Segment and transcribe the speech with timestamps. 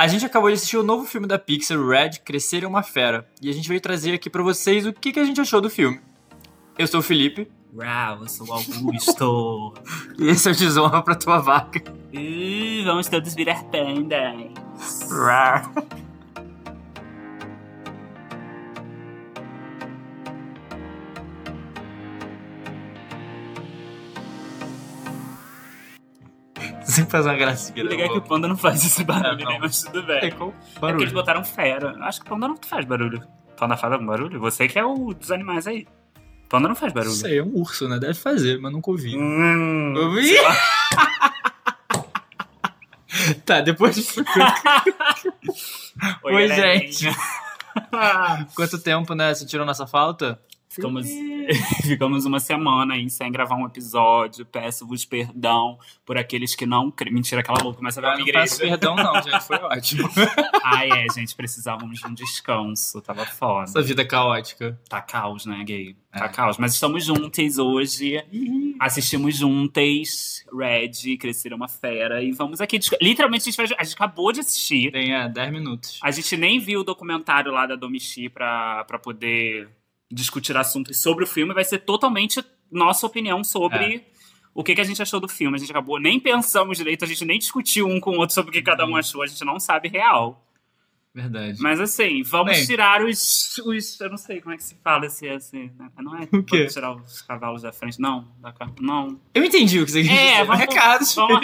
[0.00, 3.28] A gente acabou de assistir o novo filme da Pixar, Red, Crescer é uma Fera.
[3.42, 5.68] E a gente veio trazer aqui pra vocês o que, que a gente achou do
[5.68, 6.00] filme.
[6.78, 7.50] Eu sou o Felipe.
[7.74, 9.74] Uau, eu sou o Augusto.
[10.16, 11.82] E esse é o Desonra pra tua vaca.
[12.12, 14.52] e vamos todos virar pandas.
[26.98, 27.84] Sempre faz uma gracinha.
[27.84, 29.58] O legal é que o panda não faz esse barulho, É, né?
[29.60, 30.18] Mas tudo bem.
[30.24, 31.02] É qual É barulho?
[31.02, 31.96] eles botaram fera.
[32.02, 33.22] Acho que o panda não faz barulho.
[33.56, 34.38] Panda faz algum barulho?
[34.40, 35.86] Você que é o dos animais aí.
[36.48, 37.12] Panda não faz barulho.
[37.12, 37.98] Isso aí é um urso, né?
[37.98, 39.16] Deve fazer, mas nunca ouvi.
[39.16, 40.34] Hum, Ouvi?
[43.44, 44.24] tá, depois disso.
[46.24, 46.92] Oi, galerinha.
[46.92, 47.08] gente.
[48.54, 49.34] Quanto tempo, né?
[49.34, 50.40] Sentiram nossa falta?
[50.68, 51.06] Ficamos,
[51.82, 54.44] ficamos uma semana aí sem gravar um episódio.
[54.44, 56.90] Peço-vos perdão por aqueles que não.
[56.90, 58.40] cre- Mentira, aquela louca começa a ver Eu uma não igreja.
[58.44, 59.40] peço perdão, não, gente.
[59.44, 60.08] Foi ótimo.
[60.62, 63.00] Ai, é, gente, precisávamos de um descanso.
[63.00, 63.64] Tava foda.
[63.64, 64.78] Essa vida caótica.
[64.88, 65.96] Tá caos, né, gay?
[66.12, 66.28] Tá É.
[66.28, 66.58] caos.
[66.58, 68.22] Mas estamos juntas hoje.
[68.78, 70.44] Assistimos juntas.
[70.52, 72.22] Red, Crescer é uma Fera.
[72.22, 72.78] E vamos aqui.
[73.00, 74.92] Literalmente, a gente, vai- a gente acabou de assistir.
[74.92, 75.98] Tem é, 10 minutos.
[76.02, 79.68] A gente nem viu o documentário lá da Domichi pra, pra poder
[80.10, 81.52] discutir assuntos sobre o filme.
[81.54, 84.04] Vai ser totalmente nossa opinião sobre É.
[84.54, 85.56] o que, que a gente achou do filme.
[85.56, 88.50] A gente acabou, nem pensamos direito, a gente nem discutiu um com o outro sobre
[88.50, 88.92] o que cada Uhum.
[88.92, 89.22] um achou.
[89.22, 90.44] A gente não sabe real.
[91.20, 91.60] Verdade.
[91.60, 92.64] Mas assim, vamos Bem.
[92.64, 94.00] tirar os, os.
[94.00, 95.26] Eu não sei como é que se fala esse.
[95.26, 95.90] esse né?
[95.98, 96.28] não é?
[96.32, 96.58] O quê?
[96.58, 98.00] Vamos tirar os cavalos da frente.
[98.00, 99.20] Não, da Não.
[99.34, 100.44] Eu entendi o que você quis É, dizer.
[100.44, 101.14] vamos- Recados.
[101.16, 101.40] vamos-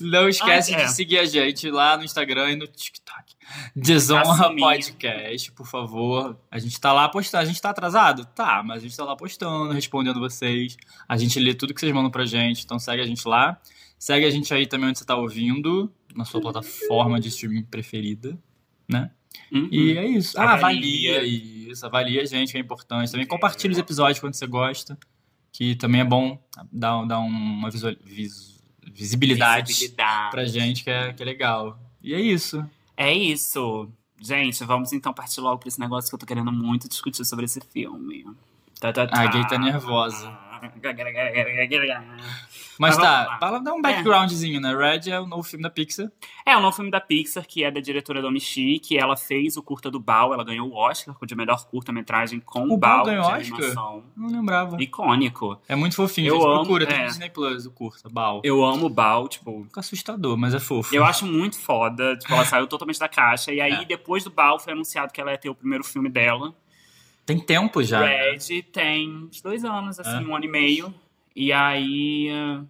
[0.00, 0.84] Não esquece Ah, é.
[0.84, 3.34] de seguir a gente lá no Instagram e no TikTok.
[3.74, 4.60] Desonra Assumir.
[4.60, 6.38] Podcast, por favor.
[6.50, 7.42] A gente tá lá postando.
[7.42, 8.24] A gente tá atrasado?
[8.26, 10.76] Tá, mas a gente tá lá postando, respondendo vocês.
[11.08, 13.60] A gente lê tudo que vocês mandam pra gente, então segue a gente lá.
[13.98, 18.36] Segue a gente aí também onde você tá ouvindo, na sua plataforma de streaming preferida,
[18.92, 19.10] né?
[19.50, 19.68] Uhum.
[19.70, 20.38] E é isso.
[20.38, 21.16] Ah, Avalia.
[21.16, 21.24] avalia
[21.70, 21.84] isso.
[21.86, 23.10] Avalia a gente, que é importante.
[23.10, 24.96] Também compartilha os episódios quando você gosta,
[25.52, 26.38] que também é bom
[26.72, 28.62] dar, dar uma visual, vis-
[28.92, 30.30] visibilidade, Visibilidade.
[30.30, 31.78] pra gente, que é, que é legal.
[32.02, 32.64] E é isso.
[32.96, 33.88] É isso.
[34.20, 37.44] Gente, vamos então partir logo pra esse negócio que eu tô querendo muito discutir sobre
[37.46, 38.24] esse filme.
[38.80, 40.28] Tá, tá, A gay tá nervosa.
[42.78, 44.74] Mas tá, dá um backgroundzinho, né?
[44.74, 46.10] Red é o novo filme da Pixar.
[46.44, 49.56] É o novo filme da Pixar, que é da diretora Domi Shi, que ela fez
[49.56, 53.04] o curta do Bao, ela ganhou o Oscar de melhor curta-metragem com O Bao Bao
[53.04, 53.56] ganhou de Oscar?
[53.58, 54.04] animação.
[54.16, 54.82] Não lembrava.
[54.82, 55.60] Icônico.
[55.68, 56.44] É muito fofinho, Eu gente.
[56.46, 57.00] amo, Procura, tem é.
[57.02, 58.40] no Disney Plus, o curta, Bal.
[58.42, 60.94] Eu amo o Bao, tipo, Fica assustador, mas é fofo.
[60.94, 62.16] Eu acho muito foda.
[62.16, 63.52] Tipo, ela saiu totalmente da caixa.
[63.52, 63.84] E aí, É.
[63.84, 66.54] depois do Bal, foi anunciado que ela ia ter o primeiro filme dela.
[67.24, 68.00] Tem tempo já.
[68.00, 68.32] né?
[68.32, 70.28] Red tem uns dois anos, assim, É.
[70.28, 70.94] um ano e meio.
[71.34, 72.28] E aí.
[72.28, 72.60] eh,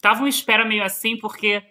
[0.00, 1.62] Tava uma espera meio assim, porque.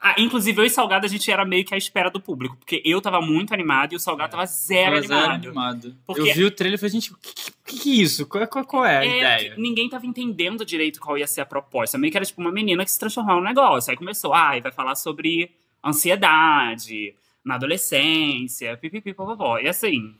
[0.00, 2.56] Ah, inclusive, eu e Salgado, a gente era meio que à espera do público.
[2.56, 5.46] Porque eu tava muito animado e o Salgado tava zero Tava zero animado.
[5.48, 5.96] animado.
[6.06, 8.24] Porque- Eu vi o trailer e falei, gente, o que, que, que é isso?
[8.26, 9.54] Qual, é- qual, qual é a É, ideia?
[9.58, 11.98] ninguém tava entendendo direito qual ia ser a proposta.
[11.98, 13.90] Meio que era tipo uma menina que se transformava no negócio.
[13.90, 15.50] Aí começou, ah, e vai falar sobre
[15.84, 17.14] ansiedade
[17.44, 19.58] na adolescência, pipipi, popopó.
[19.58, 20.14] E assim,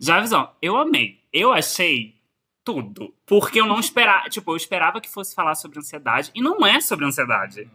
[0.00, 1.20] já avisou, eu amei.
[1.32, 2.16] Eu achei
[2.64, 3.14] tudo.
[3.26, 6.80] Porque eu não esperava, tipo, eu esperava que fosse falar sobre ansiedade e não é
[6.80, 7.70] sobre ansiedade.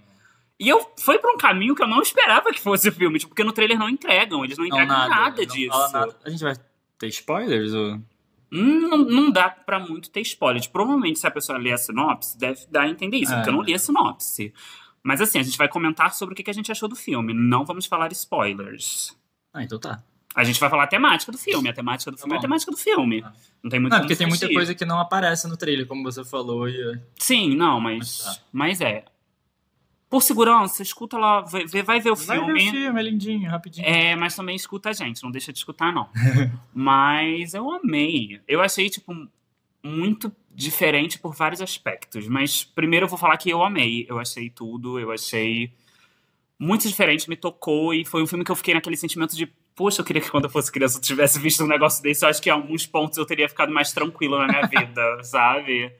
[0.60, 3.30] E eu foi pra um caminho que eu não esperava que fosse o filme, tipo,
[3.30, 5.70] porque no trailer não entregam, eles não Não, entregam nada, não disso.
[5.70, 6.18] fala nada.
[6.26, 6.56] A gente vai
[6.98, 7.74] ter spoilers?
[7.74, 7.96] Ou...
[8.54, 10.66] Hum, Não, não dá pra muito ter spoiler.
[10.70, 13.36] Provavelmente, se a pessoa ler a sinopse, deve dar a entender isso, É.
[13.36, 14.54] porque eu não li a sinopse.
[15.04, 17.34] Mas assim, a gente vai comentar sobre o que a gente achou do filme.
[17.34, 19.16] Não vamos falar spoilers.
[19.54, 20.02] Ah, então tá.
[20.36, 21.70] A gente vai falar a temática do filme.
[21.70, 23.24] A temática do filme é a temática do filme.
[23.26, 23.32] Ah.
[23.64, 26.26] Não tem muito Não, porque tem muita coisa que não aparece no trailer, como você
[26.26, 26.68] falou.
[26.68, 27.00] E...
[27.18, 27.98] Sim, não, mas.
[27.98, 28.42] Mas tá.
[28.52, 29.06] Mas é.
[30.10, 32.54] Por segurança, escuta lá, vai, vai ver o Vai filme.
[32.54, 33.88] ver o filme, é lindinho, rapidinho.
[33.88, 36.10] É, mas também escuta a gente, não deixa de escutar, não.
[36.74, 38.40] mas eu amei.
[38.48, 39.14] Eu achei, tipo,
[39.84, 42.28] muito diferente por vários aspectos.
[42.28, 44.06] Mas primeiro eu vou falar que eu amei.
[44.08, 45.72] Eu achei tudo, eu achei
[46.58, 47.94] muito diferente, me tocou.
[47.94, 50.46] E foi um filme que eu fiquei naquele sentimento de, poxa, eu queria que quando
[50.46, 52.24] eu fosse criança eu tivesse visto um negócio desse.
[52.26, 55.92] Eu acho que em alguns pontos eu teria ficado mais tranquilo na minha vida, sabe?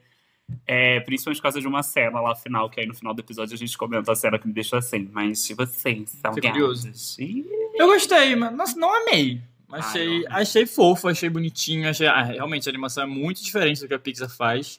[0.66, 3.54] É, principalmente por causa de uma cena lá final, que aí no final do episódio
[3.54, 5.08] a gente comenta a cena que me deixou assim.
[5.12, 6.82] Mas de vocês, Fiquei curioso.
[6.82, 7.18] salgados.
[7.18, 7.44] Ih,
[7.74, 9.40] Eu gostei, mas nossa, não amei.
[9.72, 10.36] Achei, não.
[10.36, 11.88] achei fofo, achei bonitinho.
[11.88, 14.78] Achei, ah, realmente a animação é muito diferente do que a Pixar faz.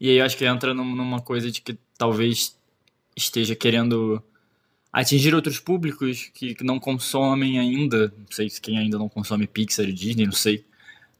[0.00, 2.58] E aí eu acho que entra num- numa coisa de que talvez
[3.16, 4.20] esteja querendo
[5.00, 8.08] atingir outros públicos que, que não consomem ainda.
[8.16, 10.64] Não sei se quem ainda não consome Pixar e Disney, não sei.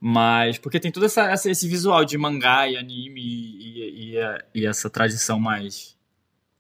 [0.00, 4.61] Mas porque tem todo essa, essa- esse visual de mangá e anime e, e- e
[4.62, 5.97] e essa tradição mais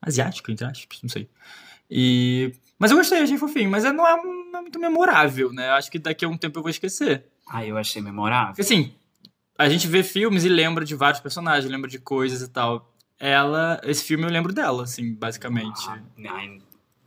[0.02, 1.28] asiática, entre aspas, não sei.
[1.90, 3.70] E Mas eu gostei, achei fofinho.
[3.70, 4.16] Mas é, não, é,
[4.50, 5.68] não é muito memorável, né?
[5.70, 7.24] Acho que daqui a um tempo eu vou esquecer.
[7.48, 8.56] Ah, eu achei memorável.
[8.58, 8.92] Assim,
[9.58, 12.90] a gente vê filmes e lembra de vários personagens, lembra de coisas e tal.
[13.20, 15.80] Ela, esse filme eu lembro dela, assim, basicamente.
[15.88, 16.02] Ah,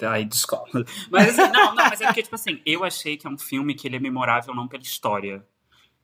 [0.01, 0.85] ai, discordo.
[1.09, 3.73] Mas assim, não, não, mas é porque, tipo assim, eu achei que é um filme
[3.73, 5.45] que ele é memorável não pela história.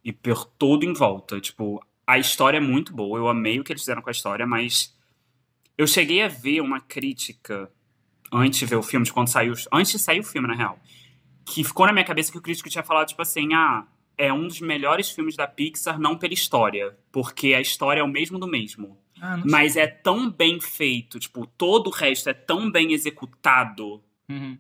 [0.04, 1.40] E por todo em volta.
[1.40, 4.46] Tipo, a história é muito boa, eu amei o que eles fizeram com a história,
[4.46, 4.96] mas
[5.78, 7.72] eu cheguei a ver uma crítica
[8.32, 9.54] antes de ver o filme, de quando saiu.
[9.72, 10.80] Antes de sair o filme, na real.
[11.46, 13.86] Que ficou na minha cabeça que o crítico tinha falado, tipo assim, ah,
[14.18, 16.98] é um dos melhores filmes da Pixar, não pela história.
[17.12, 18.98] Porque a história é o mesmo do mesmo.
[19.26, 24.58] Ah, Mas é tão bem feito, tipo, todo o resto é tão bem executado, Uhum.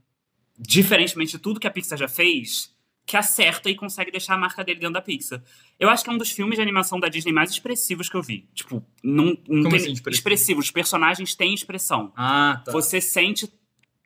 [0.58, 2.74] diferentemente de tudo que a Pixar já fez,
[3.06, 5.44] que acerta e consegue deixar a marca dele dentro da Pixar.
[5.78, 8.22] Eu acho que é um dos filmes de animação da Disney mais expressivos que eu
[8.24, 8.48] vi.
[8.54, 10.10] Tipo, não, não tem assim, expressivo?
[10.10, 10.60] expressivo.
[10.62, 12.14] Os personagens têm expressão.
[12.16, 12.72] Ah, tá.
[12.72, 13.52] Você sente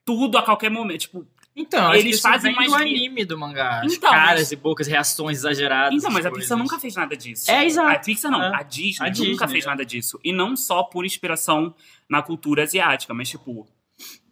[0.04, 1.02] tudo a qualquer momento.
[1.02, 1.24] Tipo,
[1.60, 3.82] Então, Eles fazem do mais que- anime do mangá.
[3.84, 5.92] Então, caras mas- e bocas, reações exageradas.
[5.98, 7.50] então, mas a Pixar nunca fez nada disso.
[7.50, 7.88] É, exato.
[7.88, 8.54] A Pixar não, É.
[8.54, 9.68] a Disney A nunca Disney, fez é.
[9.68, 10.20] nada disso.
[10.22, 11.74] E não só por inspiração
[12.08, 13.66] na cultura asiática, mas tipo,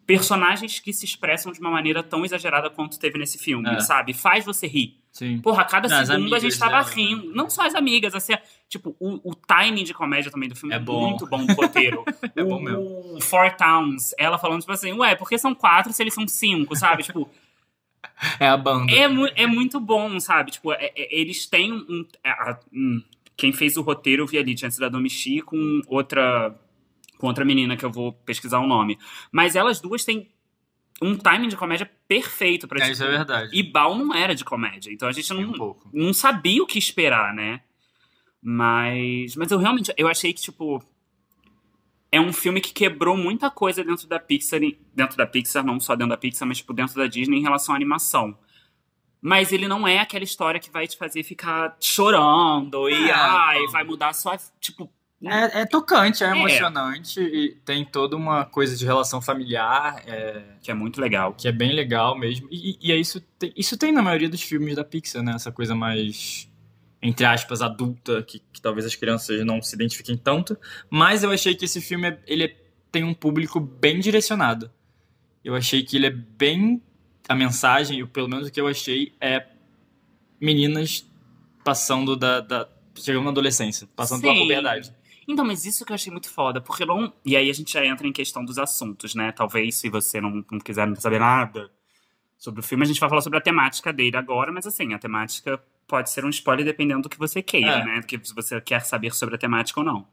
[0.07, 3.81] personagens que se expressam de uma maneira tão exagerada quanto teve nesse filme, É.
[3.81, 4.13] sabe?
[4.15, 4.97] Faz você rir.
[5.17, 5.39] Sim.
[5.41, 7.35] Porra, a cada Não, segundo a gente tava dela, rindo.
[7.35, 8.35] Não só as amigas, assim,
[8.69, 11.09] tipo, o, o timing de comédia também do filme é, É bom.
[11.09, 12.05] muito bom do roteiro.
[12.37, 13.17] É o, bom mesmo.
[13.17, 16.29] o Four Towns, ela falando, tipo assim, ué, por que são quatro se eles são
[16.29, 17.03] cinco, sabe?
[17.03, 17.31] tipo,
[18.39, 18.93] É a banda.
[18.93, 20.51] é, mu- é muito bom, sabe?
[20.51, 22.05] Tipo, é- é- eles têm um.
[22.23, 23.03] é, a- hum,
[23.37, 26.55] quem fez o roteiro eu vi ali, tinha sido a Domichi com outra.
[27.19, 28.99] com outra menina que eu vou pesquisar o nome.
[29.33, 30.29] Mas elas duas têm
[31.03, 33.51] um timing de comédia perfeito pra É, tipo, isso é verdade.
[33.53, 36.79] E Bal não era de comédia, então a gente não, um não sabia o que
[36.79, 37.61] esperar, né?
[38.43, 39.35] Mas.
[39.35, 39.93] Mas eu realmente.
[39.97, 40.83] Eu achei que, tipo.
[42.13, 44.61] É um filme que quebrou muita coisa dentro da Pixar.
[44.95, 47.75] Dentro da Pixar, não só dentro da Pixar, mas tipo, dentro da Disney em relação
[47.75, 48.39] à animação.
[49.21, 53.67] Mas ele não é aquela história que vai te fazer ficar chorando e É, ai,
[53.73, 54.39] vai mudar a sua.
[54.61, 54.89] Tipo.
[55.25, 56.31] É, é tocante, é, É.
[56.31, 61.33] emocionante e tem toda uma coisa de relação familiar é, Que é muito legal.
[61.33, 62.47] que é bem legal mesmo.
[62.51, 65.33] E, e é isso, tem, isso tem na maioria dos filmes da Pixar, né?
[65.35, 66.51] Essa coisa mais,
[67.01, 70.57] entre aspas, adulta, que, que talvez as crianças não se identifiquem tanto.
[70.91, 72.57] Mas eu achei que esse filme é- ele é-
[72.93, 74.71] tem um público bem direcionado.
[75.43, 76.83] Eu achei que ele é bem.
[77.29, 79.47] A mensagem, ou pelo menos o que eu achei, é
[80.41, 81.05] meninas
[81.65, 82.41] passando da.
[82.41, 84.41] da chegando na adolescência, passando pela Sim.
[84.41, 84.93] puberdade.
[85.29, 87.13] Então, mas isso que eu achei muito foda, porque não.
[87.25, 89.33] E aí a gente já entra em questão dos assuntos, né?
[89.33, 91.71] Talvez se você não, não quiser saber nada
[92.39, 94.99] sobre o filme, a gente vai falar sobre a temática dele agora, mas assim, a
[94.99, 97.85] temática pode ser um spoiler dependendo do que você queira, É.
[97.85, 98.03] né?
[98.03, 100.07] Que se você quer saber sobre a temática ou não.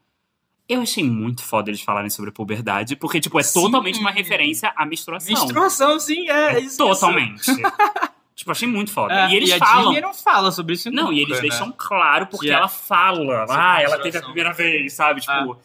[0.68, 3.62] Eu achei muito foda eles falarem sobre puberdade, porque, tipo, é Sim.
[3.64, 5.34] totalmente uma referência à menstruação.
[5.34, 6.78] Menstruação, sim, é, isso.
[6.78, 7.52] Totalmente.
[8.36, 9.14] tipo, achei muito foda.
[9.14, 9.84] É, e eles a falam.
[9.86, 11.42] Disney não fala sobre isso Não, nunca, e eles né?
[11.42, 13.46] deixam claro porque Que é- ela fala.
[13.50, 15.22] Ah, a ela teve a primeira vez, sabe?
[15.22, 15.58] Tipo.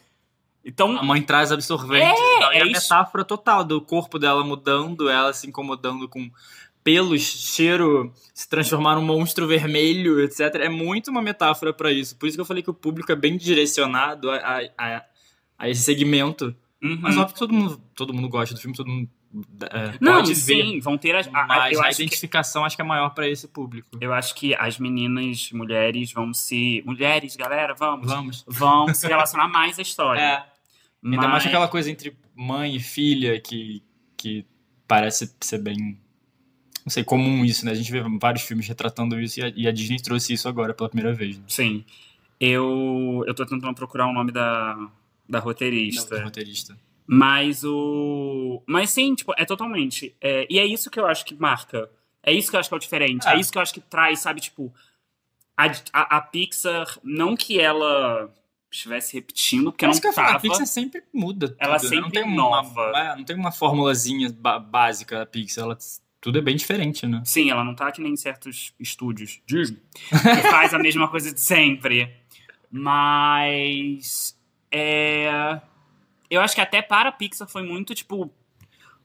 [0.64, 2.04] Então, A mãe traz absorvente.
[2.04, 2.82] É, e tal, e é a isso.
[2.82, 6.30] metáfora total do corpo dela mudando, ela se incomodando com
[6.84, 10.54] pelos, cheiro, se transformar num monstro vermelho, etc.
[10.56, 12.16] É muito uma metáfora pra isso.
[12.16, 15.04] Por isso que eu falei que o público é bem direcionado a, a, a-
[15.58, 16.54] a esse segmento.
[16.82, 16.98] Uhum.
[17.00, 19.17] Mas óbvio que todo mundo, todo mundo gosta do filme, todo mundo é,
[20.00, 20.40] Não, pode ver.
[20.40, 21.26] sim, vão ter as.
[21.28, 23.88] a- a- Mas a acho que, identificação acho que é maior pra esse público.
[24.00, 26.82] eu acho que as meninas, mulheres, vão se.
[26.86, 28.06] Mulheres, galera, vamos.
[28.06, 28.44] Vamos.
[28.46, 30.20] Vão se relacionar mais à história.
[30.20, 30.34] É.
[31.04, 33.82] Ainda Mas- mais aquela coisa entre mãe e filha que,
[34.16, 34.44] que
[34.86, 35.98] parece ser bem.
[36.84, 37.72] Não sei, comum isso, né?
[37.72, 40.72] A gente vê vários filmes retratando isso e a, e a Disney trouxe isso agora
[40.72, 41.36] pela primeira vez.
[41.36, 41.44] Né?
[41.46, 41.84] Sim.
[42.40, 44.88] Eu, eu tô tentando procurar o nome da,
[45.28, 46.16] da roteirista.
[46.18, 46.78] Do roteirista.
[47.10, 48.62] Mas o.
[48.66, 50.14] Mas sim, tipo, é totalmente.
[50.20, 51.90] é, e é isso que eu acho que marca.
[52.22, 53.26] É isso que eu acho que é o diferente.
[53.26, 53.40] É, É.
[53.40, 54.70] isso que eu acho que traz, sabe, tipo.
[55.56, 58.30] A, a, a Pixar, não que ela
[58.70, 60.32] estivesse repetindo, porque É não que tava.
[60.36, 61.56] a Pixar sempre muda.
[61.58, 61.96] Ela tudo, né?
[61.96, 62.90] não sempre tem inova.
[62.90, 64.30] Uma, é, não tem uma formulazinha
[64.70, 65.64] básica da Pixar.
[65.64, 65.78] Ela,
[66.20, 67.22] tudo é bem diferente, né?
[67.24, 71.40] Sim, ela não tá que nem certos estúdios Disney, que faz a mesma coisa de
[71.40, 72.12] sempre.
[72.70, 74.36] Mas.
[74.70, 75.60] É.
[76.30, 78.30] Eu acho que até para a Pixar foi muito, tipo.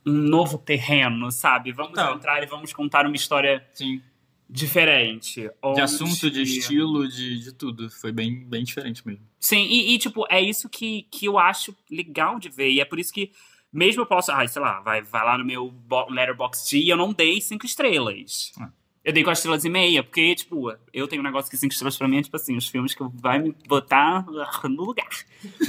[0.06, 1.72] Um novo terreno, sabe?
[1.72, 2.15] Vamos Então.
[2.15, 4.01] entrar e vamos contar uma história Sim.
[4.50, 5.42] diferente.
[5.44, 7.89] De onde- assunto, de estilo, de, de tudo.
[7.89, 9.25] Foi bem, bem diferente mesmo.
[9.39, 12.70] Sim, e, e, tipo, é isso que, que eu acho legal de ver.
[12.70, 13.32] E é por isso que,
[13.72, 16.98] mesmo eu posso, ai, sei lá, vai, vai lá no meu bo- Letterboxd e eu
[16.98, 18.51] não dei cinco estrelas.
[18.60, 18.70] Ah.
[19.03, 21.98] Eu dei quatro estrelas e meia, porque, tipo, eu tenho um negócio que cinco estrelas
[21.98, 24.25] pra mim é, tipo assim, os filmes que vai me botar
[24.63, 25.10] no lugar.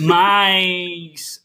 [0.00, 1.44] Mas.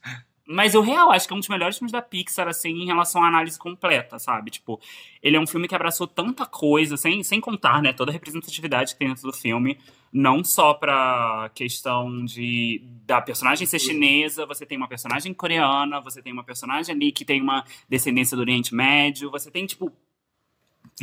[0.52, 3.24] Mas eu real acho que é um dos melhores filmes da Pixar, assim, em relação
[3.24, 4.50] à análise completa, sabe?
[4.50, 4.80] Tipo,
[5.22, 8.94] ele é um filme que abraçou tanta coisa, sem, sem contar, né, toda a representatividade
[8.94, 9.78] que tem dentro do filme.
[10.12, 16.20] Não só pra questão de da personagem ser chinesa, você tem uma personagem coreana, você
[16.20, 19.92] tem uma personagem ali que tem uma descendência do Oriente Médio, você tem, tipo,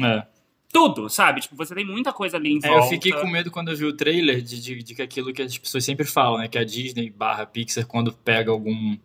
[0.01, 0.27] É.
[0.73, 1.41] tudo, sabe?
[1.41, 2.85] Tipo, você tem muita coisa ali em É, volta.
[2.87, 5.57] eu fiquei com medo quando eu vi o trailer de, de, de aquilo que as
[5.57, 6.49] pessoas sempre falam, né?
[6.49, 8.97] Que a Disney barra Pixar, quando pega algum,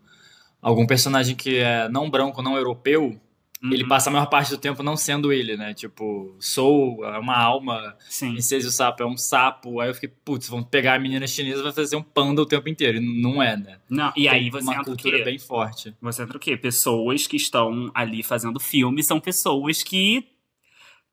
[0.61, 3.19] algum personagem que é não branco, não europeu,
[3.63, 3.71] Uhum.
[3.73, 5.71] ele passa a maior parte do tempo não sendo ele, né?
[5.75, 8.31] Tipo, Soul é uma alma, Sim.
[8.31, 9.79] Princesa o Sapo é um sapo.
[9.79, 12.45] Aí eu fiquei, putz, vão pegar a menina chinesa e vai fazer um panda o
[12.47, 12.97] tempo inteiro.
[12.97, 13.77] E não é, né?
[13.87, 15.23] Não, e aí Tem você uma entra o cultura quê?
[15.23, 15.93] bem forte.
[16.01, 16.57] Você entra o quê?
[16.57, 20.25] Pessoas que estão ali fazendo filme são pessoas que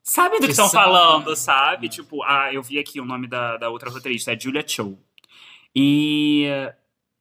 [0.03, 1.87] sabem do que estão falando, sabe?
[1.87, 1.89] É.
[1.89, 4.97] Tipo, ah, eu vi aqui o nome da, da outra roteirista, é Julia Cho.
[5.75, 6.47] E,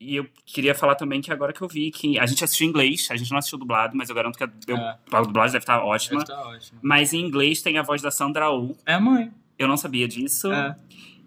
[0.00, 2.70] e eu queria falar também que agora que eu vi que a gente assistiu em
[2.70, 4.98] inglês, a gente não assistiu dublado, mas eu garanto que a, eu- É.
[5.12, 6.24] a dublagem deve estar ótima.
[6.24, 6.78] Deve tá ótimo.
[6.82, 9.30] Mas em inglês tem a voz da Sandra Oh, É a mãe.
[9.58, 10.50] eu não sabia disso.
[10.52, 10.76] É.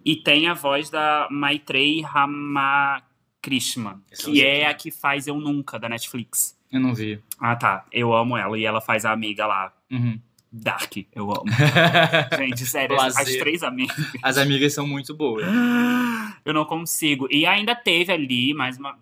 [0.04, 4.66] E tem a voz da Maitrey Ramakrishnan, Esse eu que é é.
[4.68, 6.58] a que faz Eu Nunca, da Netflix.
[6.72, 7.22] Eu não vi.
[7.40, 7.86] Ah, tá.
[7.92, 8.58] Eu amo ela.
[8.58, 9.72] E ela faz a amiga lá.
[9.92, 10.20] Uhum.
[10.52, 10.98] Dark.
[11.16, 11.46] Eu amo.
[12.38, 13.96] Gente, sério, as, as três amigas.
[14.22, 15.46] As amigas são muito boas.
[16.44, 17.28] Eu não consigo.
[17.32, 18.98] E ainda teve ali mais uma.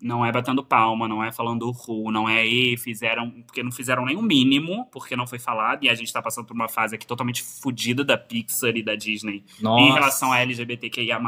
[0.00, 3.30] Não é batendo palma, não é falando ru, não é e, fizeram.
[3.30, 5.82] Porque não fizeram nem o mínimo, porque não foi falado.
[5.82, 8.94] E a gente tá passando por uma fase aqui totalmente fodida da Pixar e da
[8.94, 9.82] Disney Nossa.
[9.82, 11.18] em relação a LGBTQIA.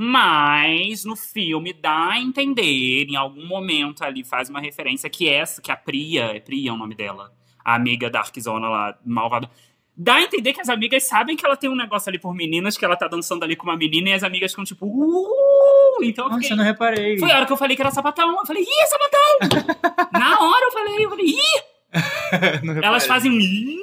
[0.00, 5.60] Mas no filme dá a entender, em algum momento ali, faz uma referência que essa,
[5.60, 7.32] que a Priya, é Priya o nome dela,
[7.72, 9.50] a amiga Darkzona lá, malvada.
[9.96, 12.76] Dá a entender que as amigas sabem que ela tem um negócio ali por meninas,
[12.78, 16.02] que ela tá dançando ali com uma menina e as amigas ficam tipo, uh!
[16.04, 17.18] Então eu Nossa, fiquei- eu não reparei.
[17.18, 18.30] Foi a hora que eu falei que era sapatão.
[18.38, 20.08] Eu falei, ih, sapatão!
[20.12, 21.62] Na hora eu falei, eu falei, ih!
[22.84, 23.78] Elas fazem ih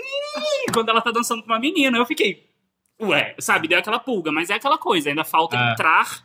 [0.74, 1.98] quando ela tá dançando com uma menina.
[1.98, 2.48] Eu fiquei,
[3.02, 5.72] ué, sabe, deu aquela pulga, mas é aquela coisa, ainda falta É.
[5.74, 6.24] entrar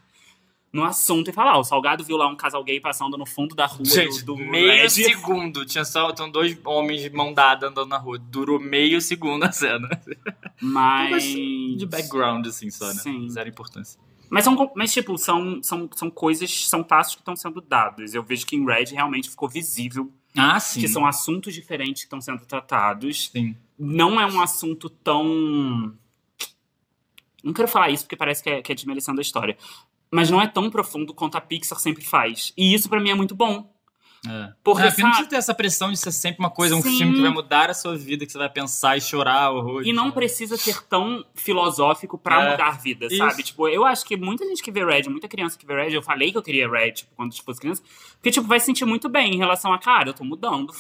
[0.73, 3.55] no assunto e falar, ó, o Salgado viu lá um casal gay passando no fundo
[3.57, 4.89] da rua Gente, do, do meio Red.
[4.91, 5.67] segundo.
[5.67, 8.19] Tinha só tinham dois homens de mão dada andando na rua.
[8.19, 9.89] Durou meio segundo a cena.
[10.61, 11.25] Mas.
[11.25, 12.95] De background, assim, só, né?
[12.95, 13.29] Sim.
[13.29, 14.01] Zero importância.
[14.29, 18.15] Mas, são, mas tipo, são, são, são coisas, são passos que estão sendo dados.
[18.15, 20.81] Eu vejo que em Red realmente ficou visível Ah, sim.
[20.81, 23.29] que são assuntos diferentes que estão sendo tratados.
[23.31, 23.57] Sim.
[23.77, 25.93] não é um assunto tão.
[27.43, 29.57] Não quero falar isso porque parece que é, que é desmerecendo a história.
[30.13, 32.53] Mas não é tão profundo quanto a Pixar sempre faz.
[32.57, 33.73] E isso pra mim é muito bom.
[34.29, 34.53] É.
[34.63, 36.83] Porque, é, porque não sabe- precisa ter essa pressão de ser sempre uma coisa, um
[36.83, 36.99] Sim.
[36.99, 39.83] filme que vai mudar a sua vida, que você vai pensar e chorar horror.
[39.83, 43.17] E não precisa ser tão filosófico pra É, mudar a vida, isso.
[43.17, 43.43] sabe?
[43.43, 46.03] Tipo, eu acho que muita gente que vê Red, muita criança que vê Red, eu
[46.03, 47.83] falei que eu queria Red, tipo, quando fosse criança,
[48.15, 50.71] porque, tipo, vai se sentir muito bem em relação a, cara, eu tô mudando.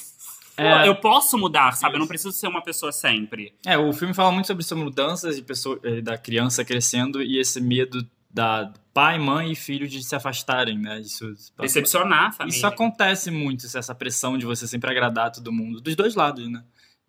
[0.58, 0.86] É.
[0.86, 1.94] Eu posso mudar, sabe?
[1.94, 2.08] Eu não Isso.
[2.10, 3.54] preciso ser uma pessoa sempre.
[3.64, 7.38] É, o filme fala muito sobre, sobre mudanças de pessoa, eh, da criança crescendo e
[7.38, 11.00] esse medo da pai, mãe e filho de se afastarem, né?
[11.00, 12.56] Isso, Decepcionar a família.
[12.56, 16.62] isso acontece muito, essa pressão de você sempre agradar todo mundo, dos dois lados, né?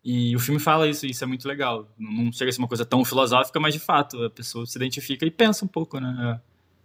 [0.04, 1.88] E o filme fala isso, e isso é muito legal.
[1.96, 5.24] Não chega a ser uma coisa tão filosófica, mas de fato, a pessoa se identifica
[5.24, 6.40] e pensa um pouco, né?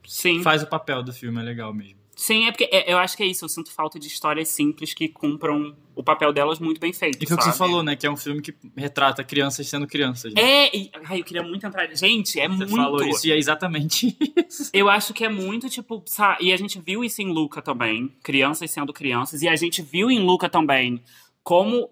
[0.05, 0.39] Sim.
[0.39, 0.43] É.
[0.43, 1.97] Faz o papel do filme, é legal mesmo.
[2.19, 3.45] Sim, é porque é- eu acho que é isso.
[3.45, 7.21] Eu sinto falta de histórias simples que cumpram o papel delas muito bem feito.
[7.21, 7.57] E foi o que você sabe?
[7.59, 7.95] falou, né?
[7.95, 10.33] Que é um filme que retrata crianças sendo crianças.
[10.33, 10.41] Né?
[10.41, 11.87] É, e, ai, eu queria muito entrar.
[11.95, 12.75] Gente, é Você muito.
[12.75, 14.17] falou isso e é exatamente
[14.49, 14.69] isso.
[14.73, 18.07] Eu acho que é muito, tipo, sa- e a gente viu isso em Luca também,
[18.23, 21.01] crianças sendo crianças, e a gente viu em Luca também
[21.43, 21.87] como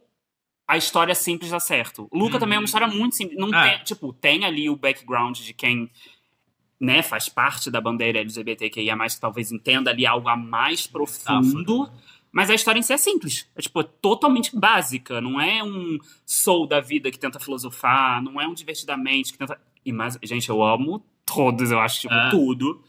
[0.67, 2.08] a história simples dá certo.
[2.12, 2.39] Luca Uhum.
[2.39, 3.38] também é uma história muito simples.
[3.38, 3.70] Não Ah.
[3.75, 5.91] tem, tipo, tem ali o background de quem
[6.86, 11.89] né, faz parte da bandeira LGBTQIA+, que talvez entenda ali algo a mais profundo,
[12.32, 13.48] mas a história em si é simples.
[13.56, 15.20] É, tipo, é totalmente básica.
[15.22, 19.60] Não é um soul da vida que tenta filosofar, não é um divertidamente que tenta...
[19.86, 22.30] E mais, gente, eu amo todos, eu acho, tipo, É.
[22.30, 22.84] tudo.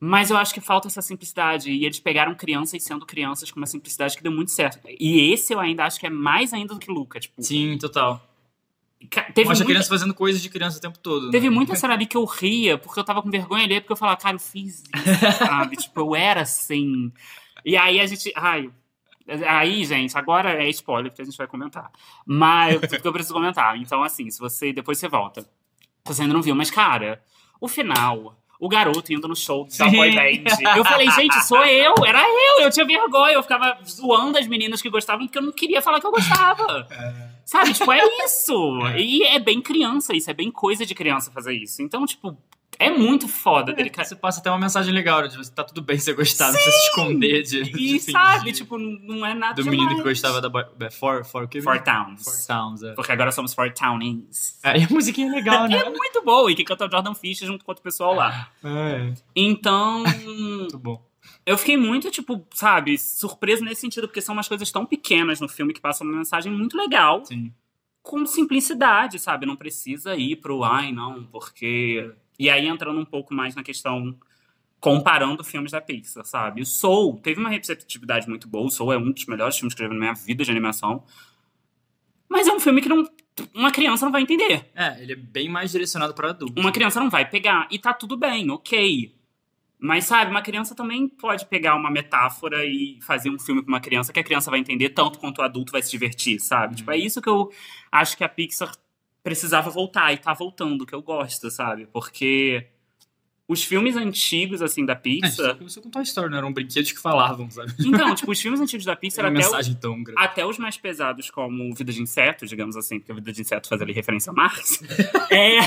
[0.00, 1.70] Mas eu acho que falta essa simplicidade.
[1.70, 4.86] E eles pegaram crianças sendo crianças com uma simplicidade que deu muito certo.
[5.00, 7.18] E esse eu ainda acho que é mais ainda do que Luca.
[7.20, 8.20] Tipo, Sim, total.
[9.08, 11.30] Teve Mostra muita, criança fazendo coisas de criança o tempo todo.
[11.30, 11.54] teve né?
[11.54, 14.16] muita cena ali que eu ria, porque eu tava com vergonha ali, porque eu falava,
[14.16, 15.76] cara, eu fiz isso, sabe?
[15.76, 17.12] tipo, eu era assim.
[17.64, 18.32] E aí a gente.
[18.36, 18.70] Ai.
[19.48, 21.90] Aí, gente, agora é spoiler, porque a gente vai comentar.
[22.26, 23.76] Mas, porque eu preciso comentar.
[23.78, 24.72] Então, assim, se você.
[24.72, 25.40] Depois você volta.
[25.40, 25.48] Se
[26.14, 27.22] você ainda não viu, mas, cara,
[27.60, 28.38] o final.
[28.60, 29.96] O garoto indo no show da Sim.
[29.96, 30.76] boy band.
[30.76, 34.80] Eu falei, gente, sou eu, era eu, eu tinha vergonha, eu ficava zoando as meninas
[34.80, 36.86] que gostavam porque eu não queria falar que eu gostava.
[37.44, 38.78] Sabe, tipo, é isso.
[38.86, 39.00] É.
[39.00, 41.82] E é bem criança isso, é bem coisa de criança fazer isso.
[41.82, 42.36] Então, tipo,
[42.76, 43.92] É muito foda dele.
[43.96, 46.54] É, você passa até uma mensagem legal de você tá tudo bem você gostar, não
[46.54, 47.60] precisa se esconder de.
[47.60, 50.08] E de sabe, tipo, não é nada Do menino que demais.
[50.18, 50.48] gostava da.
[50.48, 51.80] boy- é, For, for, que Four?
[51.84, 52.24] Towns.
[52.24, 52.92] Four Towns, é.
[52.94, 54.58] Porque agora somos Four Townings.
[54.64, 55.76] É, e a musiquinha é legal, né?
[55.78, 58.50] É muito boa, e que canta o Jordan Fischer junto com outro pessoal lá.
[58.64, 61.00] É, Então, muito bom.
[61.46, 65.48] Eu fiquei muito, tipo, sabe, surpreso nesse sentido, porque são umas coisas tão pequenas no
[65.48, 67.52] filme que passam uma mensagem muito legal, Sim.
[68.02, 69.44] com simplicidade, sabe?
[69.44, 72.10] Não precisa ir pro ai, não, porque.
[72.38, 74.16] E aí entrando um pouco mais na questão.
[74.80, 76.60] Comparando filmes da Pixar, sabe?
[76.60, 78.66] O Soul teve uma receptividade muito boa.
[78.66, 80.50] O Soul é um dos melhores filmes que eu já vi na minha vida de
[80.50, 81.02] animação.
[82.28, 83.08] Mas é um filme que não,
[83.54, 84.70] uma criança não vai entender.
[84.74, 86.60] É, ele é bem mais direcionado para adulto.
[86.60, 87.66] Uma criança não vai pegar.
[87.70, 89.14] E tá tudo bem, ok.
[89.86, 93.80] Mas, sabe, uma criança também pode pegar uma metáfora e fazer um filme pra uma
[93.80, 96.76] criança que a criança vai entender tanto quanto o adulto vai se divertir, sabe?
[96.76, 97.50] Tipo, é isso que eu
[97.92, 98.72] acho que a Pixar
[99.22, 101.86] precisava voltar e tá voltando, que eu gosto, sabe?
[101.92, 102.66] Porque
[103.46, 105.56] os filmes antigos, assim, da É, Pixar.
[105.56, 107.74] começou com Toy Story, não eram brinquedos que falavam, sabe?
[107.80, 110.18] Então, tipo, os filmes antigos da Pixar, até, o- mensagem tão grande.
[110.22, 113.68] até os mais pesados, como Vida de Inseto, digamos assim, porque a Vida de Inseto
[113.68, 114.82] faz ali referência a Marx.
[115.30, 115.58] é.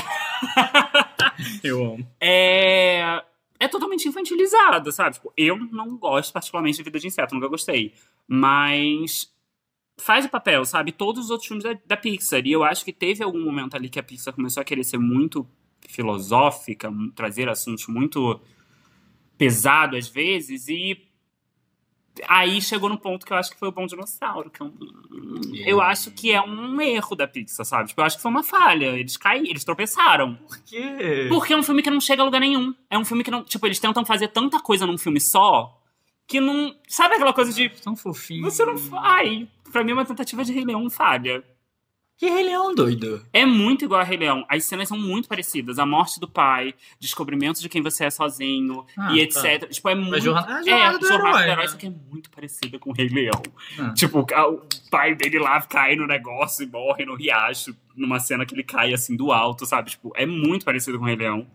[1.62, 2.06] Eu amo.
[2.20, 3.22] é,
[3.60, 5.14] é totalmente infantilizado, sabe?
[5.14, 7.92] Tipo, eu não gosto particularmente de Vida de Inseto, nunca gostei.
[8.26, 9.32] Mas
[9.98, 10.92] faz o papel, sabe?
[10.92, 12.46] Todos os outros filmes da, da Pixar.
[12.46, 14.98] E eu acho que teve algum momento ali que a Pixar começou a querer ser
[14.98, 15.46] muito
[15.88, 18.40] filosófica, trazer assuntos muito
[19.36, 21.07] pesados às vezes, e
[22.26, 24.50] aí chegou no ponto que eu acho que foi o Bom Dinossauro.
[24.50, 24.72] Que eu,
[25.66, 27.88] eu acho que é um erro da Pixar, sabe?
[27.88, 28.86] Tipo, eu acho que foi uma falha.
[28.98, 30.34] Eles caíram, eles tropeçaram.
[30.34, 31.26] Por quê?
[31.28, 32.74] Porque é um filme que não chega a lugar nenhum.
[32.90, 33.44] É um filme que não.
[33.44, 35.78] Tipo, eles tentam fazer tanta coisa num filme só
[36.28, 36.74] que não.
[36.86, 37.70] Sabe aquela coisa de.
[37.70, 38.42] Tão fofinho.
[38.42, 38.74] Você não.
[38.98, 41.42] Ai, pra mim é uma tentativa de Rei Leão falha.
[42.18, 43.24] Que Rei Leão, doido.
[43.32, 44.44] É muito igual a Rei Leão.
[44.48, 45.78] As cenas são muito parecidas.
[45.78, 49.48] A morte do pai, descobrimento de quem você é sozinho Ah, e tá.
[49.52, 49.70] etc.
[49.70, 50.20] Tipo, é muito.
[50.20, 51.68] jornada- a é, jornada do jornada herói, do herói, né?
[51.68, 53.40] só que é muito parecida com o Rei Leão.
[53.78, 53.94] Ah.
[53.94, 54.60] Tipo, o
[54.90, 58.92] pai dele lá cai no negócio e morre no riacho, numa cena que ele cai
[58.92, 59.90] assim do alto, sabe?
[59.90, 61.46] Tipo, é muito parecido com o Rei Leão.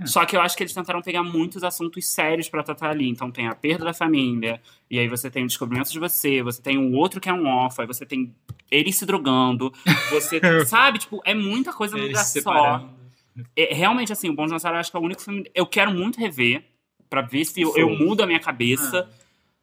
[0.00, 0.06] É.
[0.06, 3.08] Só que eu acho que eles tentaram pegar muitos assuntos sérios pra tratar ali.
[3.08, 6.60] Então tem a perda da família, e aí você tem o descobrimento de você, você
[6.60, 8.34] tem o outro que é um órfão, aí você tem
[8.70, 9.72] ele se drogando,
[10.10, 10.98] você sabe?
[10.98, 12.90] Tipo, é muita coisa num Eles lugar só.
[13.56, 15.50] É, realmente, assim, o Bom eu acho que é o único filme.
[15.54, 16.64] Eu quero muito rever,
[17.08, 19.08] pra ver se eu, eu mudo a minha cabeça.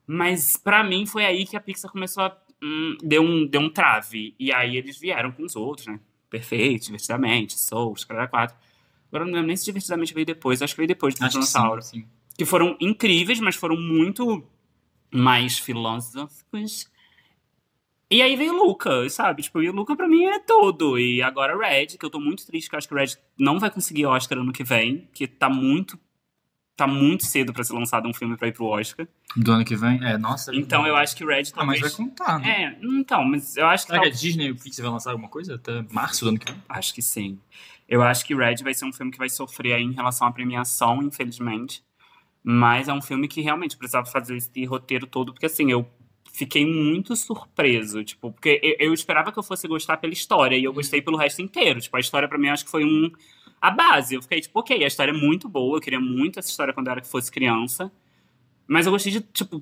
[0.07, 2.37] Mas pra mim foi aí que a Pixar começou a.
[2.61, 4.35] hum, deu, um, deu um trave.
[4.37, 5.99] E aí eles vieram com os outros, né?
[6.29, 8.55] Perfeito, divertidamente, Soul, Escrava 4.
[9.11, 11.45] Agora não lembro nem se divertidamente veio depois, acho que veio depois do Acho que
[11.45, 11.81] Dinossauro.
[11.81, 12.07] sim, sim.
[12.37, 14.43] Que foram incríveis, mas foram muito
[15.13, 16.89] mais filosóficos.
[18.09, 19.41] E aí veio o Luca, sabe?
[19.41, 20.99] Tipo, e o Luca pra mim é tudo.
[20.99, 23.57] E agora Red, que eu tô muito triste, que eu acho que o Red não
[23.59, 25.97] vai conseguir Oscar ano que vem, que tá muito.
[26.75, 29.07] Tá muito cedo pra ser lançado um filme pra ir pro Oscar.
[29.35, 30.03] Do ano que vem?
[30.03, 30.53] É, nossa.
[30.55, 31.81] Então eu acho que o Red Ah, mas talvez.
[31.81, 32.49] vai contar, né?
[32.49, 33.91] É, então, mas eu acho que.
[33.91, 36.29] Será que tal- a Disney e o Pixar vai lançar alguma coisa até março do
[36.29, 36.61] ano que vem?
[36.67, 37.39] Acho que sim.
[37.91, 40.31] Eu acho que Red vai ser um filme que vai sofrer aí em relação à
[40.31, 41.83] premiação, infelizmente.
[42.41, 45.85] Mas é um filme que realmente precisava fazer esse roteiro todo, porque assim, eu
[46.31, 50.63] fiquei muito surpreso, tipo, porque eu, eu esperava que eu fosse gostar pela história e
[50.63, 51.81] eu gostei pelo resto inteiro.
[51.81, 53.11] Tipo, a história pra mim acho que foi um
[53.61, 54.15] a base.
[54.15, 56.87] Eu fiquei tipo, OK, a história é muito boa, eu queria muito essa história quando
[56.87, 57.91] eu era que fosse criança.
[58.65, 59.61] Mas eu gostei de, tipo,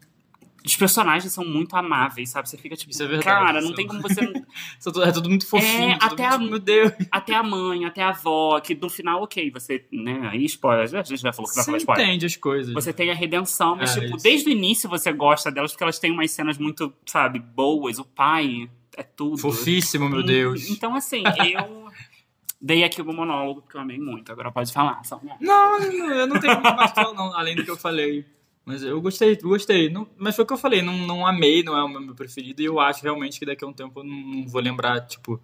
[0.66, 2.50] os personagens são muito amáveis, sabe?
[2.50, 4.22] Você fica tipo, Isso é verdade, cara, não são- tem como você
[4.84, 5.92] tudo- É tudo muito fofinho.
[5.92, 6.94] É, tudo até muito, a- Meu Deus.
[7.12, 11.04] até a mãe, até a avó, que no final, ok, você, né, aí spoiler, a
[11.04, 12.06] gente já falou que vai falar spoiler.
[12.06, 12.74] entende as coisas.
[12.74, 14.24] Você tem a redenção, mas, É, tipo, isso.
[14.24, 18.06] desde o início você gosta delas, porque elas têm umas cenas muito, sabe, boas, o
[18.06, 19.38] pai é tudo.
[19.38, 20.70] Fofíssimo, meu E- Deus.
[20.70, 21.88] Então, assim, eu
[22.62, 25.22] dei aqui o meu monólogo, porque eu amei muito, agora pode falar, só.
[25.40, 28.26] Não, eu não tenho muito mais falar, não, além do que eu falei.
[28.70, 29.90] Mas eu gostei, gostei.
[29.90, 32.62] Não, mas foi o que eu falei, não, não amei, não é o meu preferido,
[32.62, 35.42] e eu acho realmente que daqui a um tempo eu não, vou lembrar, tipo.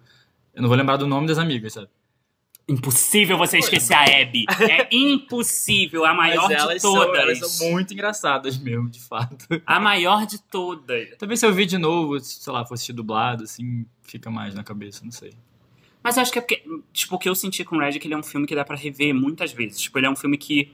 [0.54, 1.88] Eu não vou lembrar do nome das amigas, sabe?
[2.68, 4.44] Impossível você esquecer a Abby.
[4.70, 7.20] É impossível, a maior de são, todas.
[7.20, 9.44] elas são muito engraçadas mesmo, de fato.
[9.66, 11.16] A maior de todas.
[11.18, 15.04] Talvez se eu ver de novo, sei lá, fosse dublado, assim, fica mais na cabeça,
[15.04, 15.32] não sei.
[16.00, 16.62] Mas eu acho que é porque,
[16.92, 18.54] tipo, o que eu senti com o Red é que ele é um filme que
[18.54, 19.80] dá pra rever muitas vezes.
[19.80, 20.70] Tipo, ele é um filme que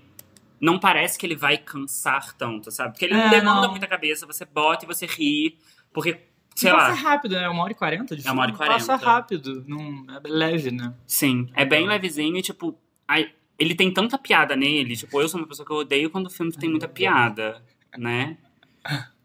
[0.63, 2.93] não parece que ele vai cansar tanto, sabe?
[2.93, 3.71] Porque ele não É, demanda não.
[3.73, 5.59] muita cabeça, você bota e você ri,
[5.93, 6.21] porque,
[6.55, 7.49] sei passa lá, rápido, né?
[7.49, 9.05] Uma hora e quarenta de É uma hora e filme, Passa 40.
[9.05, 10.95] rápido, não, é leve, né?
[11.05, 15.41] sim, é bem levezinho e, tipo, aí, ele tem tanta piada nele, tipo, eu sou
[15.41, 17.61] uma pessoa que eu odeio quando o filme tem muita piada,
[17.99, 18.39] né?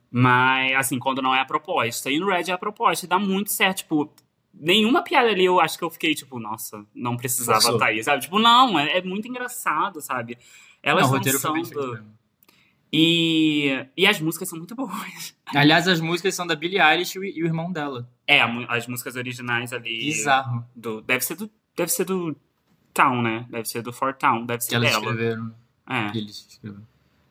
[0.09, 2.09] Mas, assim, quando não é a proposta.
[2.09, 4.11] E no Red é a proposta, e dá muito certo, tipo,
[4.53, 8.21] nenhuma piada ali eu acho que eu fiquei, tipo, nossa, não precisava estar aí, sabe?
[8.23, 10.37] Tipo, não, é, é muito engraçado, sabe?
[10.83, 11.79] Elas Não, o roteiro foi bem dançando.
[11.81, 12.17] feito mesmo.
[12.93, 15.35] E, e as músicas são muito boas.
[15.53, 18.09] Aliás, as músicas são da Billie Eilish e o- irmão dela.
[18.25, 19.99] É, as músicas originais ali.
[20.05, 20.65] Bizarro.
[20.75, 21.49] Do, deve ser do.
[21.75, 22.35] Deve ser do
[22.93, 23.45] Town, né?
[23.49, 25.01] Deve ser do Fort Town, deve ser Que elas dela.
[25.03, 25.53] escreveram.
[25.89, 26.87] É, Que eles escreveram.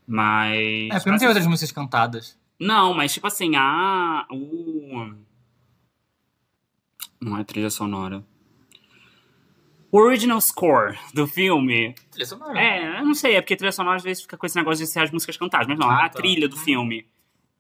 [0.06, 0.56] mas.
[0.90, 2.38] É, porque não tem outras músicas cantadas.
[2.60, 4.26] Não, mas tipo assim, a.
[4.30, 5.14] O.
[7.20, 8.22] Não é trilha sonora.
[9.96, 11.94] O original score do filme.
[12.10, 12.58] Trilha sonora.
[12.58, 14.90] É, eu não sei, é porque trilha sonora às vezes fica com esse negócio de
[14.90, 16.18] ser as músicas cantadas, mas não, Ah, a tá.
[16.18, 17.06] trilha do filme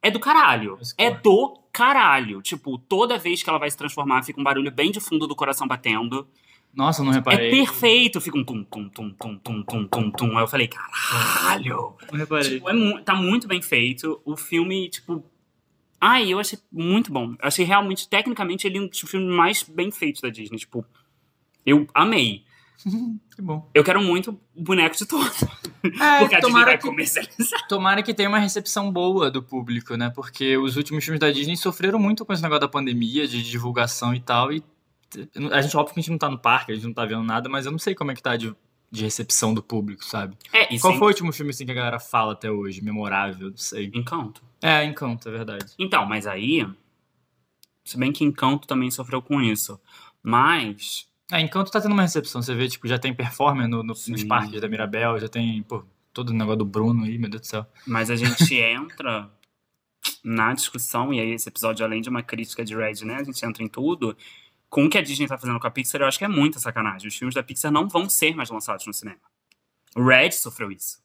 [0.02, 0.78] é do caralho.
[0.82, 0.94] Score.
[1.08, 2.42] É do caralho.
[2.42, 5.34] Tipo, toda vez que ela vai se transformar, fica um barulho bem de fundo do
[5.34, 6.28] coração batendo.
[6.74, 7.48] Nossa, não reparei.
[7.48, 10.36] É perfeito, fica um tum, tum, tum, tum, tum, tum, tum, tum.
[10.36, 11.94] Aí eu falei, caralho.
[12.12, 12.50] Não reparei.
[12.60, 14.20] Tipo, é tá muito bem feito.
[14.26, 15.24] O filme, tipo.
[15.98, 17.30] Ai, eu achei muito bom.
[17.32, 20.58] Eu achei realmente, tecnicamente, ele é um dos filmes mais bem feitos da Disney.
[20.58, 20.84] Tipo,
[21.66, 22.44] eu amei.
[23.36, 23.70] Que bom.
[23.74, 25.30] Eu quero muito o boneco de todo.
[26.00, 27.68] É, Porque a Disney vai que, comercializar.
[27.68, 30.10] tomara que tenha uma recepção boa do público, né?
[30.10, 34.12] Porque os últimos filmes da Disney sofreram muito com esse negócio da pandemia, de divulgação
[34.14, 34.52] e tal.
[34.52, 34.64] E
[35.52, 37.22] a gente, óbvio que a gente não tá no parque, a gente não tá vendo
[37.22, 38.52] nada, mas eu não sei como é que tá de,
[38.90, 40.36] de recepção do público, sabe?
[40.52, 42.82] É, e Qual sem foi o último filme assim que a galera fala até hoje?
[42.82, 43.90] Memorável, não sei.
[43.94, 44.42] Encanto.
[44.60, 45.66] É, Encanto, é verdade.
[45.78, 46.66] Então, mas aí.
[47.84, 49.78] Se bem que Encanto também sofreu com isso.
[50.20, 51.06] Mas.
[51.32, 52.40] É, Encanto tá tendo uma recepção.
[52.40, 55.84] Você vê, tipo, já tem performance no, no- nos parques da Mirabel, já tem, pô,
[56.12, 57.66] todo o negócio do Bruno aí, meu Deus do céu.
[57.86, 59.28] Mas a gente entra
[60.22, 63.16] na discussão, e aí esse episódio, além de uma crítica de Red, né?
[63.16, 64.16] A gente entra em tudo.
[64.68, 66.58] Com o que a Disney tá fazendo com a Pixar, eu acho que é muita
[66.58, 67.08] sacanagem.
[67.08, 69.18] Os filmes da Pixar não vão ser mais lançados no cinema.
[69.96, 70.98] O Red sofreu isso.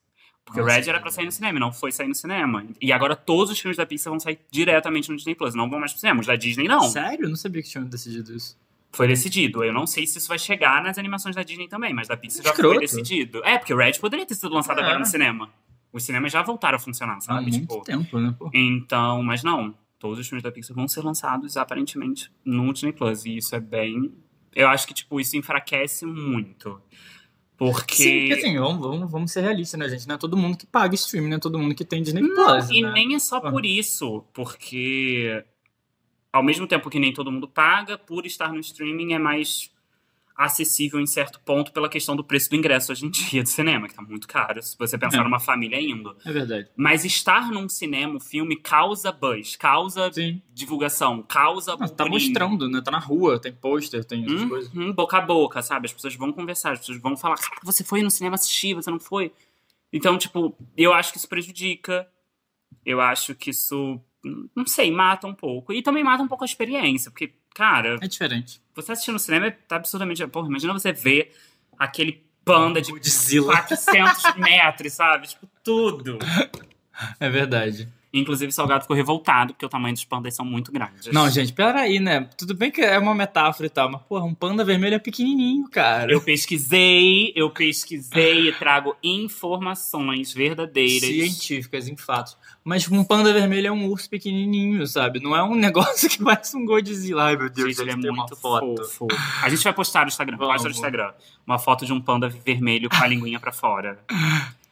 [0.44, 2.66] Porque o Nossa, Red era pra sair no cinema, e não foi sair no cinema.
[2.82, 5.80] E agora todos os filmes da Pixar vão sair diretamente no Disney Plus, não vão
[5.80, 6.20] mais pro cinema.
[6.20, 6.82] Os da Disney não.
[6.90, 7.26] Sério?
[7.26, 8.58] Eu não sabia que tinham decidido isso.
[8.94, 9.64] Foi decidido.
[9.64, 12.44] Eu não sei se isso vai chegar nas animações da Disney também, mas da Pixar
[12.44, 13.42] já foi decidido.
[13.46, 14.84] É, porque o Red poderia ter sido lançado É.
[14.84, 15.50] agora no cinema.
[15.94, 17.42] Os cinemas já voltaram a funcionar, Há sabe?
[17.52, 18.50] muito Tipo, tempo, né, pô?
[18.54, 19.74] então, mas não.
[20.00, 23.24] Todos os filmes da Pixar vão ser lançados aparentemente no Disney Plus.
[23.26, 24.12] E isso é bem.
[24.54, 26.82] Eu acho que, tipo, isso enfraquece muito.
[27.56, 27.94] Porque.
[27.96, 30.08] Sim, porque assim, vamos, vamos, vamos ser realistas, né, gente?
[30.08, 32.34] Não é todo mundo que paga streaming, não é todo mundo que tem Disney Não,
[32.34, 32.92] Plus, e né?
[32.92, 35.44] nem é só por isso, porque
[36.32, 39.70] ao mesmo tempo que nem todo mundo paga, por estar no streaming é mais
[40.36, 43.88] acessível em certo ponto pela questão do preço do ingresso hoje em dia do cinema,
[43.88, 45.24] que tá muito caro, se você pensar É.
[45.24, 46.16] numa família indo.
[46.26, 46.68] É verdade.
[46.76, 50.42] Mas estar num cinema, o filme causa buzz, causa Sim.
[50.52, 52.82] divulgação, causa Não, tá mostrando, né?
[52.82, 54.74] Tá na rua, tem pôster, tem essas coisas.
[54.74, 55.86] Uhum, boca a boca, sabe?
[55.86, 58.90] As pessoas vão conversar, as pessoas vão falar, cara, você foi no cinema assistir, você
[58.90, 59.32] não foi.
[59.94, 62.08] Então, tipo, eu acho que isso prejudica.
[62.86, 64.02] Eu acho que isso, hum,
[64.56, 65.74] não sei, mata um pouco.
[65.74, 68.62] E também mata um pouco a experiência, porque, cara, É diferente.
[68.76, 70.26] você assistir no cinema tá absurdamente.
[70.28, 71.36] Porra, imagina você ver
[71.78, 73.52] aquele panda de Godzilla.
[73.54, 75.28] 400 metros, sabe?
[75.28, 76.20] Tipo, tudo.
[77.20, 77.88] É verdade.
[78.14, 81.14] Inclusive, o Salgado ficou revoltado, porque o tamanho dos pandas são muito grandes.
[81.14, 82.28] Não, gente, peraí, né?
[82.38, 85.70] Tudo bem que é uma metáfora e tal, mas, porra, um panda vermelho é pequenininho,
[85.70, 86.12] cara.
[86.12, 91.08] Eu pesquisei, eu pesquisei e trago informações verdadeiras.
[91.10, 92.38] Científicas, em fatos.
[92.64, 95.20] Mas um panda vermelho é um urso pequenininho, sabe?
[95.22, 97.24] Não é um negócio que parece um Godzilla.
[97.24, 98.84] Ai, meu Deus, Gente, ele é muito foto.
[98.84, 99.08] fofo.
[99.42, 100.78] A gente vai postar no Instagram, posta no Vamos.
[100.78, 101.14] Instagram.
[101.48, 104.00] Uma foto de um panda vermelho com a linguinha pra fora.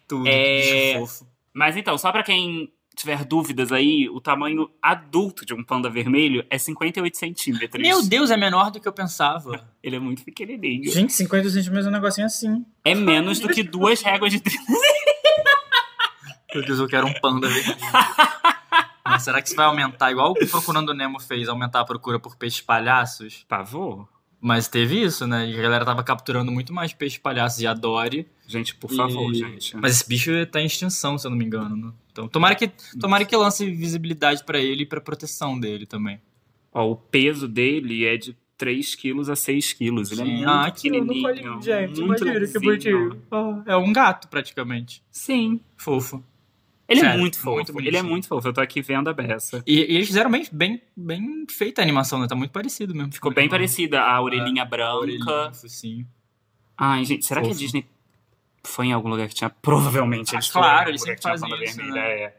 [0.07, 1.25] Tudo, É, fofo.
[1.53, 6.45] Mas então, só pra quem tiver dúvidas aí, o tamanho adulto de um panda vermelho
[6.49, 7.81] é 58 centímetros.
[7.81, 9.67] Meu Deus, é menor do que eu pensava.
[9.81, 10.91] Ele é muito pequenininho.
[10.91, 12.65] Gente, 50 centímetros é um negocinho assim.
[12.83, 14.59] É menos do que duas réguas de 30.
[16.53, 17.77] Meu Deus, eu quero um panda vermelho.
[19.05, 22.35] Mas será que isso vai aumentar, igual o Procurando Nemo fez, aumentar a procura por
[22.35, 23.43] peixes palhaços?
[23.47, 24.07] Pavor?
[24.41, 25.49] Mas teve isso, né?
[25.49, 28.27] E a galera tava capturando muito mais peixes palhaços e a Dory.
[28.47, 29.75] Gente, por favor, E- gente.
[29.77, 31.75] Mas esse bicho tá em extinção, se eu não me engano.
[31.87, 31.93] Né?
[32.19, 36.19] Então, tomara que, tomara que lance visibilidade pra ele e pra proteção dele também.
[36.73, 40.11] Ó, o peso dele é de 3 quilos a 6 quilos.
[40.11, 41.53] Ele é muito ah, que pequenininho.
[42.05, 43.21] muito levinho.
[43.31, 45.01] Ah, é um gato, praticamente.
[45.09, 45.61] Sim.
[45.77, 46.21] Fofo.
[46.89, 47.55] Ele é muito fofo.
[47.55, 48.09] muito ele é bonitinho.
[48.09, 48.47] muito fofo.
[48.47, 49.63] Eu tô aqui vendo a beça.
[49.65, 52.27] E, e eles fizeram bem, bem, bem feita a animação, né?
[52.27, 53.13] Tá muito parecido mesmo.
[53.13, 54.01] Ficou bem parecida.
[54.01, 54.95] A orelhinha A branca.
[54.95, 56.07] orelhinha, focinho.
[56.75, 57.59] Ai, gente, será que a Fofo.
[57.61, 57.85] Disney
[58.63, 59.49] foi em algum lugar que tinha?
[59.49, 62.09] Provavelmente eles Ah, foram em claro, algum eles lugar que tinha fazem isso, vermelha, né?
[62.23, 62.35] é.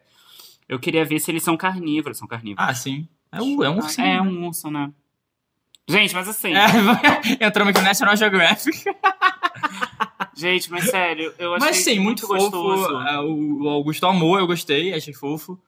[0.69, 2.19] Eu queria ver se eles são carnívoros.
[2.19, 2.69] São carnívoros.
[2.71, 3.09] Ah, sim.
[3.33, 4.07] É, um- é um ursinho.
[4.07, 4.21] é né?
[4.23, 4.91] um urso, né?
[5.89, 6.53] Gente, mas assim.
[6.55, 6.65] É,
[7.47, 8.85] entramos aqui no National Geographic.
[10.37, 12.51] Gente, mas sério, eu achei Mas sim, muito, fofo.
[12.51, 13.01] gostoso.
[13.01, 15.59] É, O o Augusto amou, eu gostei, achei fofo.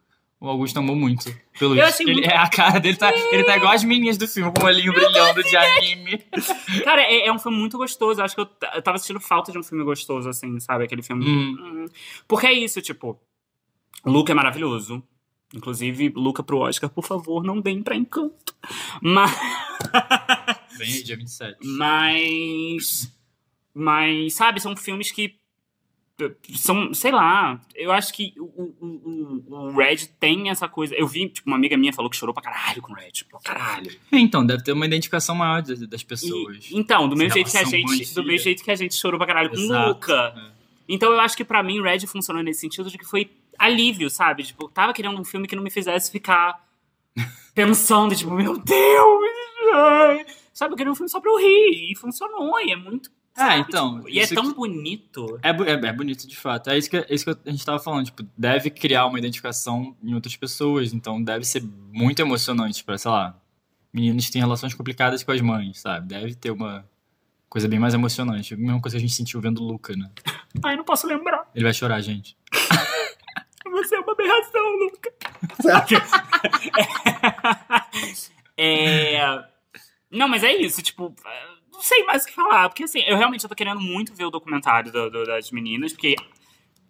[0.42, 1.32] O Augusto amou muito.
[1.56, 3.12] Pelo Eu achei Ele, muito- é, a cara dele tá.
[3.14, 6.18] Ele tá igual as meninas do filme, com o olhinho brilhando de anime.
[6.82, 8.20] Cara, é, é um filme muito gostoso.
[8.20, 10.82] Eu acho que eu, eu tava sentindo falta de um filme gostoso, assim, sabe?
[10.82, 11.24] Aquele filme.
[11.24, 11.56] Hum.
[11.60, 11.86] Hum.
[12.26, 13.20] Porque é isso, tipo.
[14.04, 15.00] Luca é maravilhoso.
[15.54, 18.52] Inclusive, Luca pro Oscar, por favor, não deem pra encanto.
[19.00, 19.30] Mas.
[20.76, 21.58] Vem dia 27.
[21.64, 23.14] Mas.
[23.72, 25.36] Mas, sabe, são filmes que.
[26.54, 30.94] São, sei lá, eu acho que o, o, o, Red tem essa coisa.
[30.94, 33.10] Eu vi, tipo, uma amiga minha falou que chorou pra caralho com o Red.
[33.30, 33.90] Pra caralho.
[34.12, 36.68] É, Então, deve ter uma identificação maior das, das E- pessoas.
[36.72, 38.14] então, do mesmo jeito que a e gente.
[38.14, 40.34] Do mesmo jeito que a gente chorou pra caralho com o Exato, Luca.
[40.36, 40.52] é.
[40.88, 44.42] Então eu acho que pra mim Red funcionou nesse sentido de que foi alívio, sabe?
[44.42, 46.60] Tipo, eu tava querendo um filme que não me fizesse ficar
[47.54, 49.22] pensando, tipo, meu Deus!
[49.74, 50.26] ai.
[50.52, 51.92] Sabe, eu queria um filme só pra eu rir.
[51.92, 53.10] E funcionou, e é muito.
[53.36, 53.60] É, sabe?
[53.60, 55.38] então, Tipo, e é tão que- bonito.
[55.42, 56.68] É, é, é bonito de fato.
[56.70, 58.06] É isso, que, é isso que a gente tava falando.
[58.06, 60.92] Tipo, deve criar uma identificação em outras pessoas.
[60.92, 63.36] Então deve ser muito emocionante pra, sei lá,
[63.92, 66.08] meninos que têm relações complicadas com as mães, sabe?
[66.08, 66.84] Deve ter uma
[67.48, 68.54] coisa bem mais emocionante.
[68.54, 70.10] A mesma coisa que a gente sentiu vendo o Luca, né?
[70.64, 71.48] Ai, não posso lembrar.
[71.54, 72.36] Ele vai chorar, gente.
[73.72, 75.12] Você é uma aberração, Luca.
[78.56, 79.44] é...
[80.10, 81.14] Não, mas é isso, tipo,
[81.72, 84.30] não sei mais o que falar, porque assim, eu realmente tô querendo muito ver o
[84.30, 86.14] documentário do- do- das meninas, porque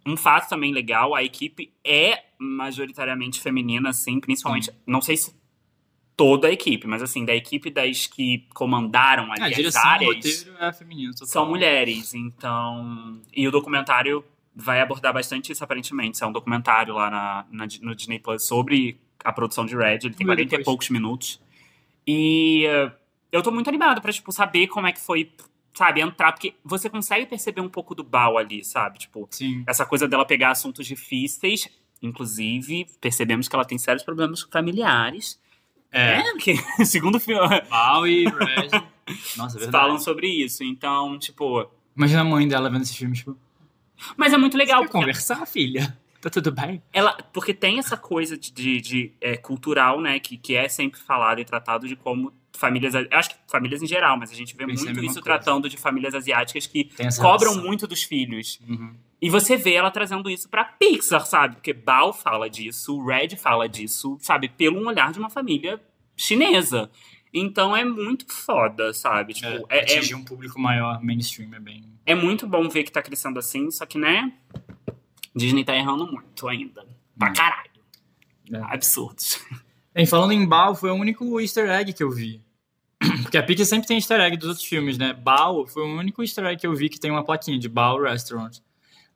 [0.04, 5.34] um fato também legal, a equipe é majoritariamente feminina, assim, principalmente, não sei se
[6.16, 10.14] toda a equipe, mas assim, da equipe das que comandaram ali a as áreas
[10.44, 11.12] roteiro é feminino.
[11.26, 13.20] são mulheres, então.
[13.32, 16.22] E o documentário vai abordar bastante isso, aparentemente.
[16.22, 20.00] É um documentário lá na, na- no Disney Plus sobre a produção de Red.
[20.02, 21.40] Ele tem Vou 40 ver e poucos minutos.
[22.06, 22.92] E eh,
[23.32, 25.32] eu tô muito animado pra, tipo, saber como é que foi,
[25.74, 28.98] sabe, entrar, porque você consegue perceber um pouco do Bao ali, sabe?
[28.98, 29.64] Tipo, Sim.
[29.66, 31.68] essa coisa dela pegar assuntos difíceis.
[32.02, 35.40] Inclusive, percebemos que ela tem sérios problemas familiares.
[35.90, 36.18] É.
[36.18, 38.82] É, porque, segundo o filme, Mal e Red.
[39.36, 39.70] Nossa, é verdade.
[39.70, 40.62] falam sobre isso.
[40.62, 41.70] Então, tipo.
[41.96, 43.36] Imagina a mãe dela vendo esse filme, tipo,
[44.16, 44.80] Mas é muito legal.
[44.80, 45.96] porque conversar, filha?
[46.20, 46.80] Tá tudo bem?
[46.92, 51.00] ela porque tem essa coisa de, de, de, é, cultural né que, que é sempre
[51.00, 54.66] falado e tratado de como famílias acho que famílias em geral mas a gente vê
[54.66, 55.22] Pensei muito isso coisa.
[55.22, 56.84] tratando de famílias asiáticas que
[57.20, 57.64] cobram relação.
[57.64, 58.94] muito dos filhos Uhum.
[59.20, 63.68] e você vê ela trazendo isso pra Pixar sabe porque Bao fala disso Red fala
[63.68, 65.80] disso sabe pelo um olhar de uma família
[66.16, 66.90] chinesa
[67.34, 71.58] então é muito foda sabe tipo É, é, é, atingir um público maior, mainstream, é
[71.60, 71.82] bem...
[72.04, 74.32] é muito bom ver que tá crescendo assim só que né
[75.34, 76.86] Disney tá errando muito ainda
[77.18, 77.34] pra Hum.
[77.34, 77.70] caralho
[78.52, 78.58] É.
[78.74, 79.40] absurdos
[79.94, 82.40] Bem, falando em Bao, foi o único easter egg que eu vi.
[83.22, 85.12] Porque a Pixar sempre tem easter egg dos outros filmes, né?
[85.12, 88.00] Bao foi o único easter egg que eu vi que tem uma plaquinha de Bao
[88.00, 88.58] Restaurant.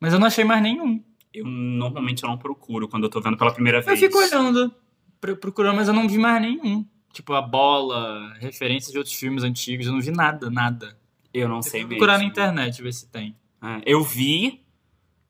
[0.01, 1.03] Mas eu não achei mais nenhum.
[1.33, 4.01] Eu normalmente eu não procuro quando eu tô vendo pela primeira Eu vez.
[4.01, 4.75] fico olhando,
[5.21, 6.85] pro- procurando, mas eu não vi mais nenhum.
[7.13, 10.99] Tipo, a bola, referências de outros filmes antigos, eu não vi nada, nada.
[11.33, 11.99] Eu não Eu sei vou mesmo.
[11.99, 13.35] procurar na internet, ver se tem.
[13.63, 14.63] É, eu vi.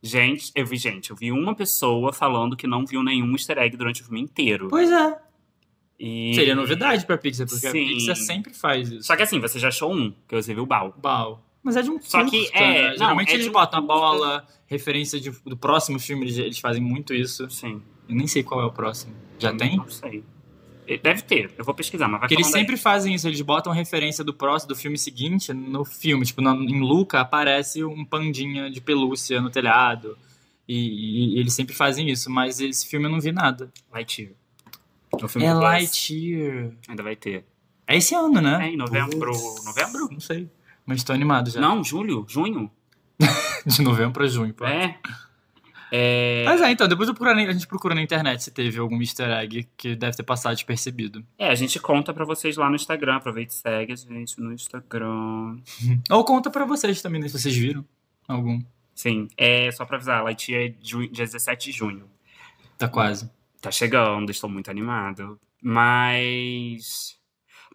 [0.03, 3.77] Gente, eu vi, gente, eu vi uma pessoa falando que não viu nenhum easter egg
[3.77, 4.69] durante o filme inteiro.
[4.69, 5.19] Pois é.
[5.99, 6.35] E...
[6.35, 7.85] Seria novidade pra Pixar, porque Sim.
[7.85, 9.03] a Pixar sempre faz isso.
[9.07, 10.95] Só que assim, você já achou um, que você viu o Bao.
[10.99, 11.43] Bao.
[11.63, 12.89] Mas é de um Só que é- né?
[12.91, 16.59] não, Geralmente é eles de botam a bola, referência de- do próximo filme, eles, eles
[16.59, 17.49] fazem muito isso.
[17.51, 17.83] Sim.
[18.09, 19.15] Eu nem sei qual é o próximo.
[19.39, 19.77] Já Eu tem?
[19.79, 20.23] Não sei.
[21.03, 22.63] Deve ter, eu vou pesquisar, mas vai Porque eles falando aí.
[22.63, 26.25] sempre fazem isso, eles botam referência do próximo, do filme seguinte no filme.
[26.25, 30.17] Tipo, na- em Luca aparece um pandinha de pelúcia no telhado.
[30.69, 33.73] E, e- e eles sempre fazem isso, mas esse filme eu não vi nada.
[33.93, 34.31] Lightyear.
[35.25, 35.63] É Buzz.
[35.63, 36.71] Lightyear.
[36.89, 37.45] Ainda vai ter.
[37.87, 38.67] É esse ano, né?
[38.67, 39.33] É, em novembro.
[39.33, 40.09] Putz, Novembro?
[40.11, 40.51] Não sei.
[40.85, 41.61] Mas tô animado já.
[41.61, 42.25] Não, julho?
[42.29, 42.71] Junho?
[43.67, 44.65] De novembro pra junho, pô.
[44.65, 44.99] É.
[45.93, 46.43] É.
[46.45, 49.01] Mas é, então, depois eu procuro na- a gente procura na internet se teve algum
[49.01, 51.25] easter egg que deve ter passado despercebido.
[51.39, 53.17] É, a gente conta pra vocês lá no Instagram.
[53.17, 55.57] Aproveita e segue a gente no Instagram.
[56.11, 57.85] Ou conta pra vocês também, né, se vocês viram
[58.27, 58.61] algum.
[58.95, 62.05] Sim, é só pra avisar, Lightyear é dia 17 de junho.
[62.79, 63.31] Tá quase.
[63.67, 65.39] Tá chegando, estou muito animado.
[65.63, 67.17] Mas.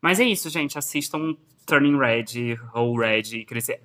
[0.01, 0.77] Mas é isso, gente.
[0.77, 3.82] Assistam Turning Red, ou Red e crescer.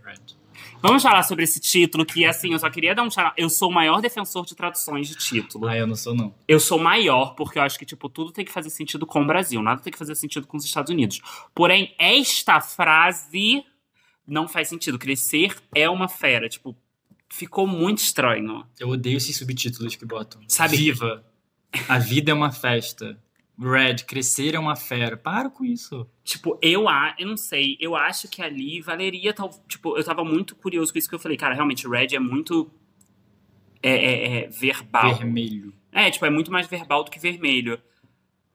[0.80, 3.72] Vamos falar sobre esse título, que assim, eu só queria dar um Eu sou o
[3.74, 5.66] maior defensor de traduções de título.
[5.66, 6.34] Ah, eu não sou, não.
[6.48, 9.26] Eu sou maior porque eu acho que, tipo, tudo tem que fazer sentido com o
[9.26, 11.20] Brasil, nada tem que fazer sentido com os Estados Unidos.
[11.54, 13.64] Porém, esta frase
[14.26, 14.98] não faz sentido.
[14.98, 16.48] Crescer é uma fera.
[16.48, 16.76] Tipo,
[17.28, 18.64] ficou muito estranho.
[18.78, 20.40] Eu odeio esses subtítulos que botam.
[20.48, 21.24] Sabe- Viva.
[21.88, 23.18] A vida é uma festa.
[23.58, 25.16] Red, crescer é uma fera.
[25.16, 26.06] Para com isso.
[26.22, 29.48] Tipo, eu, a, eu não sei, eu acho que ali valeria tal.
[29.66, 32.70] Tipo, eu tava muito curioso com isso que eu falei, cara, realmente, Red é muito.
[33.82, 35.14] É, é- é verbal.
[35.14, 35.72] Vermelho.
[35.92, 37.80] É, tipo, é muito mais verbal do que vermelho.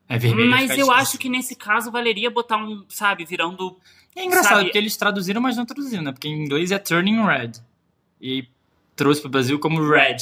[0.08, 0.50] É vermelho.
[0.52, 3.80] Mas fica eu acho que nesse caso valeria botar um, sabe, virando.
[4.16, 6.12] É engraçado, sabe- porque eles traduziram, mas não traduziram, né?
[6.12, 7.54] Porque em inglês é turning red.
[8.22, 8.46] E
[8.96, 10.18] trouxe pro Brasil como red.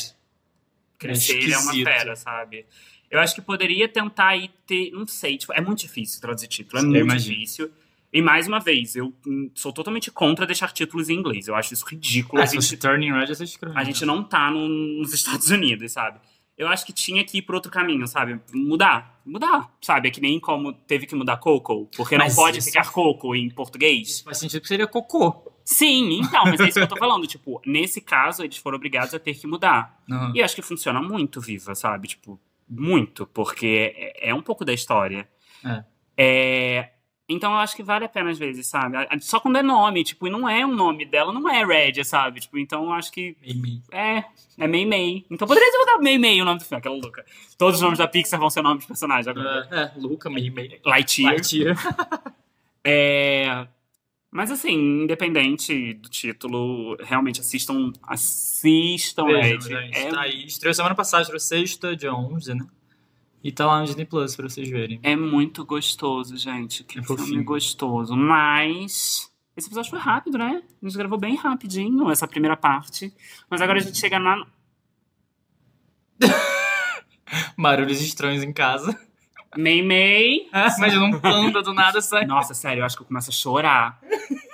[0.99, 2.65] Crescer É é uma fera, sabe?
[3.09, 4.91] Eu acho que poderia tentar aí ter.
[4.91, 7.33] Não sei, tipo, é muito difícil traduzir título, é muito imagino.
[7.35, 7.71] difícil.
[8.11, 11.47] E mais uma vez, eu hum, sou totalmente contra deixar títulos em inglês.
[11.47, 12.41] Eu acho isso ridículo.
[12.41, 16.19] Ah, a, gente, turning red, você a gente não tá no- nos Estados Unidos, sabe?
[16.57, 18.39] Eu acho que tinha que ir por outro caminho, sabe?
[18.53, 19.21] Mudar.
[19.25, 20.09] Mudar, sabe?
[20.09, 21.87] É que nem como teve que mudar Coco.
[21.95, 24.09] Porque não Mas pode isso- ficar Coco em português.
[24.09, 25.49] Isso faz sentido que seria cocô.
[25.71, 27.27] Sim, então, mas é isso que eu tô falando.
[27.27, 30.01] Tipo, nesse caso, eles foram obrigados a ter que mudar.
[30.09, 30.31] Uhum.
[30.33, 32.07] E eu acho que funciona muito Viva, sabe?
[32.07, 35.29] Tipo, muito, porque é, é um pouco da história.
[35.63, 35.83] É.
[36.17, 36.89] É,
[37.29, 38.97] Então eu acho que vale a pena às vezes, sabe?
[39.21, 42.39] Só quando é nome, tipo, e não é um nome dela, não é Red, sabe?
[42.39, 43.83] Tipo, então eu acho que Meio-meio.
[43.91, 44.23] é,
[44.57, 45.23] é Mei Mei.
[45.29, 47.23] Então poderia ter botar Mei Mei o nome do filme, aquela louca.
[47.59, 49.67] Todos os nomes da Pixar vão ser nomes de personagens agora.
[49.71, 50.79] É, é, Luca, meio-meio.
[50.83, 51.33] Lightyear.
[51.33, 51.77] Lightyear.
[52.83, 53.67] É...
[54.31, 59.97] Mas assim, independente do título, realmente assistam, assistam Vejam, gente.
[59.97, 60.45] É Tá aí.
[60.45, 62.65] Estreou semana passada, estreou sexta, dia 11, né?
[63.43, 64.99] E tá lá no Disney Plus pra vocês verem.
[65.01, 66.83] É muito gostoso, gente.
[66.83, 67.43] Que É filme fofinho.
[67.43, 68.15] gostoso.
[68.15, 69.29] Mas.
[69.57, 70.61] Esse episódio foi rápido, né?
[70.81, 73.13] A gente gravou bem rapidinho essa primeira parte.
[73.49, 74.45] Mas agora a gente chega na.
[77.57, 78.99] Barulhos estranhos em casa.
[79.57, 80.47] Mei Mei.
[80.77, 82.25] Imagina um panda do nada sai.
[82.25, 83.99] Nossa, sério, eu acho que eu começo a chorar.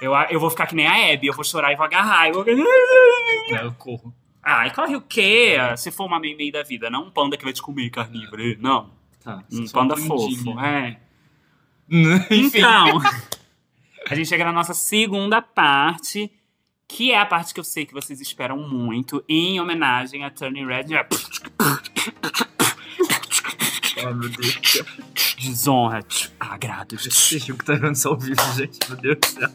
[0.01, 2.27] Eu, eu vou ficar que nem a Abby, eu vou chorar e vou agarrar.
[2.27, 2.45] Eu vou...
[2.47, 4.13] É, eu corro.
[4.41, 5.57] Ai, corre o quê?
[5.75, 8.43] Se for uma Mei Mei da vida, não um panda que vai te comer carnívoro.
[8.59, 8.91] Não.
[9.23, 9.43] Tá.
[9.51, 10.59] Um panda fofo.
[10.59, 10.97] É.
[12.29, 12.59] Enfim.
[12.59, 13.01] Então,
[14.09, 16.31] a gente chega na nossa segunda parte,
[16.87, 20.67] que é a parte que eu sei que vocês esperam muito, em homenagem a Turning
[20.67, 20.85] Red.
[23.97, 24.83] Ai, meu Deus.
[25.39, 26.05] Desonra,
[26.39, 27.05] agrados.
[27.05, 28.79] Esse jogo tá vendo ao vivo, gente.
[28.89, 29.49] Meu Deus do céu.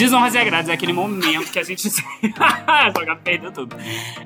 [0.00, 1.90] Desonras e agrados é aquele momento que a gente.
[2.96, 3.76] Joga perdeu tudo.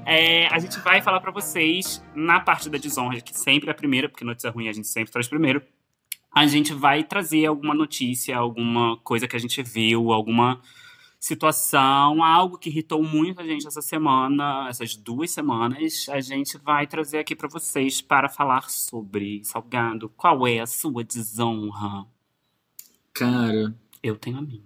[0.06, 3.74] É, a gente vai falar pra vocês, na parte da desonra, que sempre é a
[3.74, 5.60] primeira, porque notícia ruim a gente sempre traz primeiro.
[6.34, 10.60] A gente vai trazer alguma notícia, alguma coisa que a gente viu, alguma
[11.20, 16.06] situação, algo que irritou muito a gente essa semana, essas duas semanas.
[16.10, 19.42] A gente vai trazer aqui pra vocês para falar sobre.
[19.44, 22.04] Salgado, qual é a sua desonra?
[23.12, 23.74] Cara.
[24.02, 24.60] Eu tenho a minha.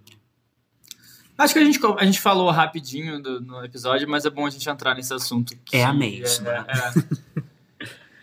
[1.37, 4.49] Acho que a gente, a gente falou rapidinho do- no episódio, mas é bom a
[4.49, 5.57] gente entrar nesse assunto.
[5.71, 6.49] É a mesma.
[6.49, 7.43] é- é-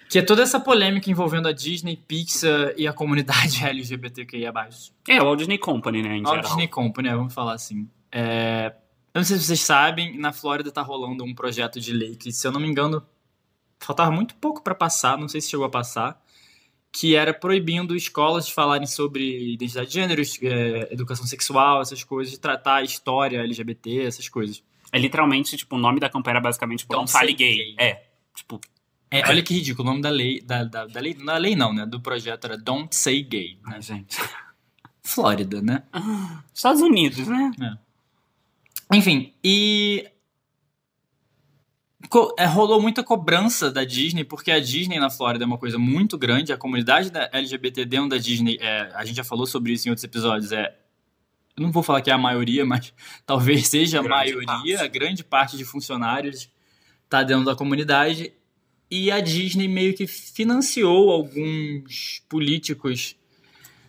[0.09, 4.53] que é toda essa polêmica envolvendo a Disney, Pixar e a comunidade LGBTQIA+.
[5.09, 6.43] É, o Walt Disney Company, né, em Walt.
[6.43, 7.89] Disney Company, né, vamos falar assim.
[8.13, 8.73] É,
[9.13, 12.31] eu não sei se vocês sabem, na Flórida tá rolando um projeto de lei que,
[12.31, 13.03] se eu não me engano,
[13.81, 16.23] faltava muito pouco para passar, não sei se chegou a passar,
[16.93, 22.33] que era proibindo escolas de falarem sobre identidade de gênero, é, educação sexual, essas coisas,
[22.33, 24.63] de tratar história LGBT, essas coisas.
[24.93, 27.57] É literalmente, tipo, o nome da campanha era basicamente, tipo, não fale gay.
[27.57, 27.75] gay.
[27.79, 28.61] É, tipo,
[29.11, 31.55] É, olha que ridículo, o nome da lei, da, da, da lei, não da lei
[31.55, 33.81] não, né, do projeto era Don't Say Gay, né?
[33.81, 34.17] gente.
[35.03, 35.85] Flórida, né?
[36.53, 37.53] Estados Unidos, né?
[38.93, 40.05] Enfim, e.
[42.37, 46.19] é, rolou muita cobrança da Disney, porque a Disney na Flórida é uma coisa muito
[46.19, 49.87] grande, a comunidade da LGBT dentro da Disney, é, a gente já falou sobre isso
[49.87, 50.77] em outros episódios, é.
[51.57, 52.93] Eu não vou falar que é a maioria, mas
[53.25, 54.77] talvez seja a Grande maioria, parte.
[54.77, 56.51] a grande parte de funcionários
[57.09, 58.33] tá dentro da comunidade.
[58.91, 63.17] E a Disney meio que financiou alguns políticos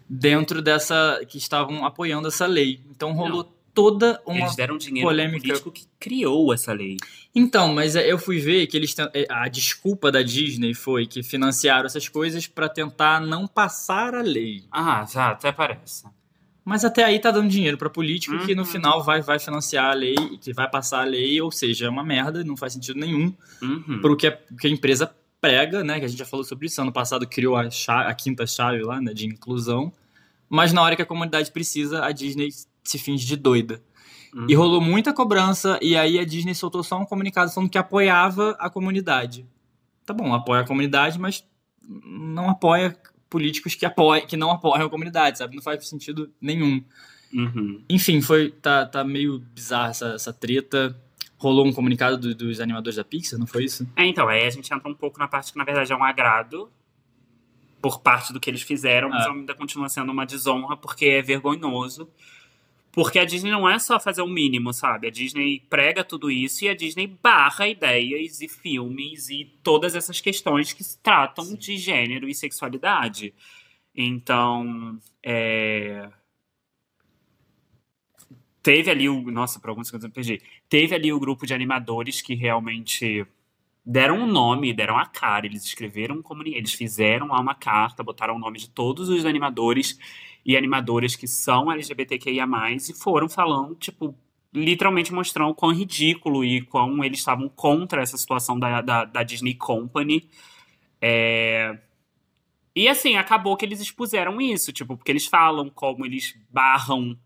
[0.09, 1.21] dentro dessa.
[1.27, 2.79] que estavam apoiando essa lei.
[2.89, 5.39] Então rolou toda uma Eles deram dinheiro polêmica.
[5.39, 6.97] político que criou essa lei.
[7.35, 11.21] então, mas é, eu fui ver que eles é, a desculpa da Disney foi que
[11.21, 14.63] financiaram essas coisas pra tentar não passar a lei.
[14.71, 16.05] Ah, já, até parece.
[16.69, 18.67] Mas até aí tá dando dinheiro pra político que no Uhum.
[18.67, 22.03] final vai, vai financiar a lei, que vai passar a lei, ou seja, é uma
[22.03, 24.01] merda, não faz sentido nenhum Uhum.
[24.01, 25.97] pro que a, que a empresa prega, né?
[25.97, 26.81] Que a gente já falou sobre isso.
[26.81, 29.13] Ano passado criou a, cha- a quinta chave lá, né?
[29.13, 29.93] De inclusão.
[30.49, 32.49] Mas na hora que a comunidade precisa, a Disney
[32.83, 33.81] se finge de doida.
[34.35, 34.47] Uhum.
[34.49, 38.57] E rolou muita cobrança, e aí a Disney soltou só um comunicado falando que apoiava
[38.59, 39.45] a comunidade.
[40.05, 41.45] Tá bom, apoia a comunidade, mas
[41.87, 42.93] não apoia
[43.29, 45.55] políticos que, apoiam, que não apoiam a comunidade, sabe?
[45.55, 46.83] Não faz sentido nenhum.
[47.33, 47.83] Uhum.
[47.89, 50.95] Enfim, foi tá, tá meio bizarra essa, essa treta.
[51.37, 53.87] Rolou um comunicado do- dos animadores da Pixar, não foi isso?
[53.95, 56.03] É, então, aí a gente entra um pouco na parte que, na verdade, é um
[56.03, 56.69] agrado.
[57.79, 59.29] por parte do que eles fizeram, mas É.
[59.29, 62.09] ainda continua sendo uma desonra porque é vergonhoso.
[62.97, 65.05] Porque a Disney não é só fazer o mínimo, sabe?
[65.05, 70.19] A Disney prega tudo isso e a Disney barra ideias e filmes e todas essas
[70.19, 71.57] questões que se tratam Sim.
[71.57, 73.35] de gênero e sexualidade.
[73.95, 76.09] Então, é...
[78.63, 79.29] teve ali o.
[79.29, 80.41] Nossa, por alguns segundos eu me perdi.
[80.67, 83.27] Teve ali o grupo de animadores que realmente
[83.85, 85.45] deram um nome, deram a cara.
[85.45, 89.99] Eles escreveram um eles fizeram lá uma carta, botaram o nome de todos os animadores
[90.47, 94.17] e animadoras que são LGBTQIA+, e foram falando, tipo,
[94.53, 99.23] literalmente mostrando o quão ridículo e quão eles estavam contra essa situação da, da, da
[99.23, 100.29] Disney Company.
[101.01, 101.77] É...
[102.73, 107.17] E assim, acabou que eles expuseram isso, tipo, porque eles falam como eles barram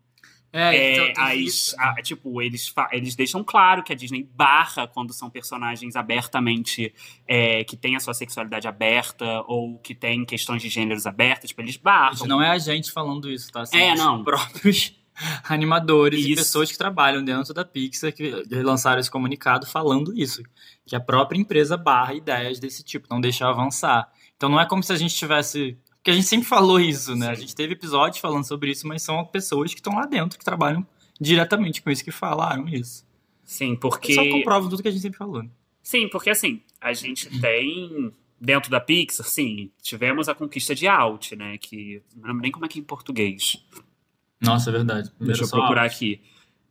[0.52, 4.86] É, é, então, as- isso, a- tipo, eles, eles deixam claro que a Disney barra
[4.86, 6.92] quando são personagens abertamente
[7.26, 11.62] é, que têm a sua sexualidade aberta ou que têm questões de gêneros abertas, tipo,
[11.62, 12.16] eles barram.
[12.16, 13.64] Gente, não é a gente falando isso, tá?
[13.64, 14.22] São É, os não.
[14.22, 14.94] próprios
[15.48, 16.42] animadores e Isso.
[16.42, 18.30] pessoas que trabalham dentro da Pixar que
[18.62, 20.42] lançaram esse comunicado falando isso.
[20.86, 24.08] Que a própria empresa barra ideias desse tipo, não deixa avançar.
[24.36, 25.78] Então não é como se a gente tivesse.
[26.02, 27.30] Porque a gente sempre falou isso, né?
[27.30, 27.42] A Sim.
[27.42, 30.84] gente teve episódios falando sobre isso, mas são pessoas que estão lá dentro, que trabalham
[31.20, 33.06] diretamente com isso, que falaram isso.
[33.44, 34.12] Sim, Que porque.
[34.12, 35.44] só comprovam tudo que a gente sempre falou.
[35.44, 35.48] né?
[35.80, 38.12] Sim, porque assim, a gente tem.
[38.40, 41.56] Dentro da Pixar, sim, tivemos a conquista de Out, né?
[41.58, 42.02] Que.
[42.16, 43.64] Não lembro nem como é que é em português.
[44.40, 45.08] Nossa, é verdade.
[45.10, 46.20] Primeiro Deixa eu procurar aqui.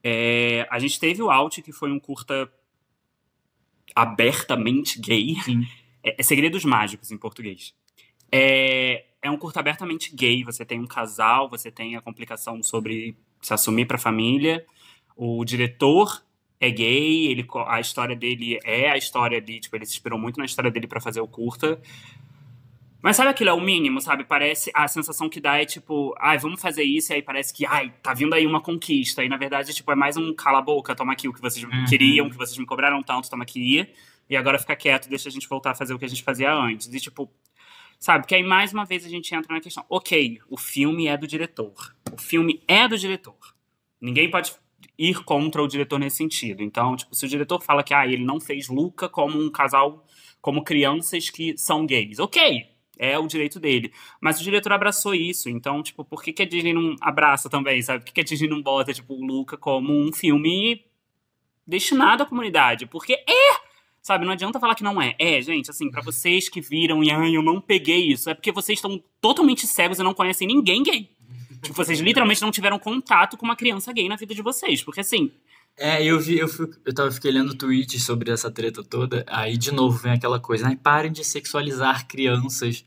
[0.03, 2.51] É, a gente teve o Out, que foi um curta
[3.95, 5.35] abertamente gay.
[5.45, 5.65] Sim.
[6.03, 7.73] É, é Segredos Mágicos em português.
[8.31, 10.43] É, é um curta abertamente gay.
[10.43, 14.65] Você tem um casal, você tem a complicação sobre se assumir pra família.
[15.15, 16.23] O diretor
[16.59, 19.59] é gay, ele, a história dele é a história de.
[19.59, 21.79] Tipo, ele se inspirou muito na história dele pra fazer o curta.
[23.03, 24.23] Mas sabe aquilo é o mínimo, sabe?
[24.23, 24.71] Parece.
[24.75, 27.91] A sensação que dá é tipo, ai, vamos fazer isso, e aí parece que, ai,
[28.03, 29.23] tá vindo aí uma conquista.
[29.23, 31.85] E na verdade, tipo, é mais um cala-boca, toma aqui o que vocês Uhum.
[31.85, 33.87] queriam, que vocês me cobraram tanto, toma aqui.
[34.29, 36.53] E agora fica quieto, deixa a gente voltar a fazer o que a gente fazia
[36.53, 36.93] antes.
[36.93, 37.27] E tipo,
[38.01, 38.25] sabe?
[38.25, 39.85] Que aí mais uma vez a gente entra na questão.
[39.87, 41.95] Ok, o filme é do diretor.
[42.11, 43.37] O filme é do diretor.
[44.01, 44.53] Ninguém pode
[44.97, 46.63] ir contra o diretor nesse sentido.
[46.63, 50.03] Então, tipo, se o diretor fala que ah, ele não fez Luca como um casal,
[50.41, 52.65] como crianças que são gays, ok,
[52.97, 53.93] é o direito dele.
[54.19, 57.81] Mas o diretor abraçou isso, então, tipo, por que, que a Disney não abraça também,
[57.83, 57.99] sabe?
[57.99, 60.83] Por que, que a Disney não bota, tipo, o Luca como um filme
[61.67, 62.87] destinado à comunidade?
[62.87, 63.70] Porque é!
[64.01, 65.15] Sabe, não adianta falar que não é.
[65.19, 68.51] É, gente, assim, pra vocês que viram e ai, eu não peguei isso, é porque
[68.51, 71.09] vocês estão totalmente cegos e não conhecem ninguém gay.
[71.61, 74.81] Tipo, vocês literalmente não tiveram contato com uma criança gay na vida de vocês.
[74.83, 75.31] Porque assim,
[75.77, 79.55] É, eu vi, eu, fui, eu tava fiquei lendo tweets sobre essa treta toda, aí
[79.55, 82.83] de novo vem aquela coisa, ai, parem de sexualizar crianças.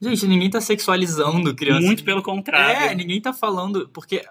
[0.00, 1.84] Gente, ninguém tá sexualizando crianças.
[1.84, 2.90] muito pelo contrário.
[2.90, 4.24] É, ninguém tá falando, porque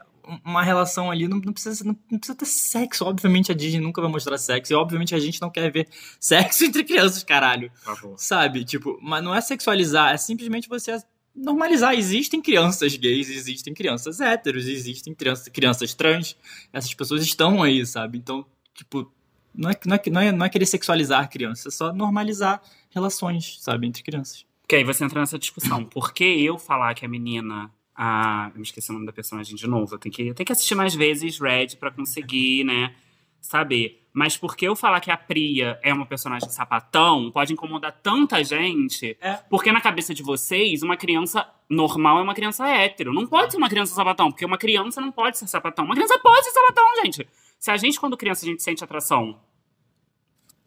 [0.46, 3.06] uma relação ali não, não precisa, não, não precisa ter sexo.
[3.06, 5.88] Obviamente a Disney nunca vai mostrar sexo, e obviamente a gente não quer ver
[6.20, 7.72] sexo entre crianças, caralho.
[7.76, 8.16] Favor.
[8.18, 8.64] Sabe?
[8.64, 11.02] Tipo, mas não é sexualizar, é simplesmente você
[11.36, 11.94] normalizar.
[11.94, 16.36] Existem crianças gays, existem crianças héteros, existem crianças, crianças trans.
[16.72, 18.18] Essas pessoas estão aí, sabe?
[18.18, 19.12] Então, tipo,
[19.54, 22.62] não é, não é, não é, não é querer sexualizar crianças, é só normalizar
[22.92, 24.46] relações, sabe, entre crianças.
[24.68, 25.84] Que aí você entra nessa discussão.
[25.84, 27.72] Por que eu falar que a menina.
[28.02, 28.50] A...
[28.54, 29.96] Eu me esqueci o nome da personagem de novo.
[29.96, 32.96] Eu tenho que, eu tenho que assistir mais vezes Red pra conseguir, né?
[33.42, 34.08] Saber.
[34.14, 38.42] Mas por que eu falar que a Priya é uma personagem sapatão pode incomodar tanta
[38.42, 39.18] gente?
[39.20, 39.34] É.
[39.50, 43.14] Porque na cabeça de vocês, uma criança normal é uma criança hétero.
[43.14, 45.84] Não pode ser uma criança sapatão, porque uma criança não pode ser sapatão.
[45.84, 47.28] Uma criança pode ser sapatão, gente.
[47.60, 49.42] Se a gente, quando criança, a gente sente atração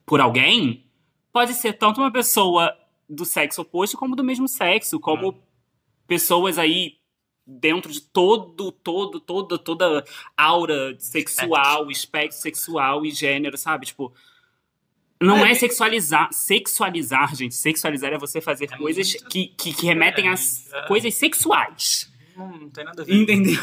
[0.04, 0.84] por alguém,
[1.32, 2.76] pode ser tanto uma pessoa
[3.08, 5.42] do sexo oposto como do mesmo sexo, como
[6.06, 6.98] pessoas aí
[7.46, 10.04] dentro de todo, todo, toda, toda
[10.36, 13.86] aura sexual, espectro sexual e gênero, sabe?
[13.86, 14.12] Tipo,
[15.20, 17.54] não É, é, sexualizar, sexualizar, gente.
[17.54, 20.86] Sexualizar é você fazer É coisas muito que, que, que remetem a é.
[20.88, 22.11] coisas sexuais.
[22.36, 23.14] Não, não tem nada a ver.
[23.14, 23.60] Entendeu?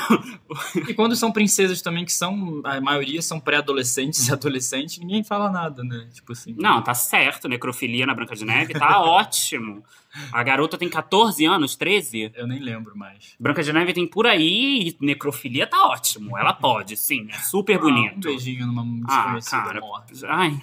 [0.87, 5.49] E quando são princesas também, que são, a maioria são pré-adolescentes e adolescentes, ninguém fala
[5.49, 6.07] nada, né?
[6.13, 6.55] Tipo assim.
[6.57, 7.47] Não, tá certo.
[7.47, 9.83] Necrofilia na Branca de Neve tá ótimo.
[10.31, 12.31] A garota tem 14 anos, 13.
[12.35, 13.35] Eu nem lembro mais.
[13.39, 16.37] Branca de Neve tem por aí e necrofilia tá ótimo.
[16.37, 17.27] Ela pode, sim.
[17.31, 18.27] É super Ah, um bonito.
[18.27, 19.79] beijinho numa Ah, desconhecida cara.
[19.81, 20.13] morte.
[20.25, 20.59] Ai,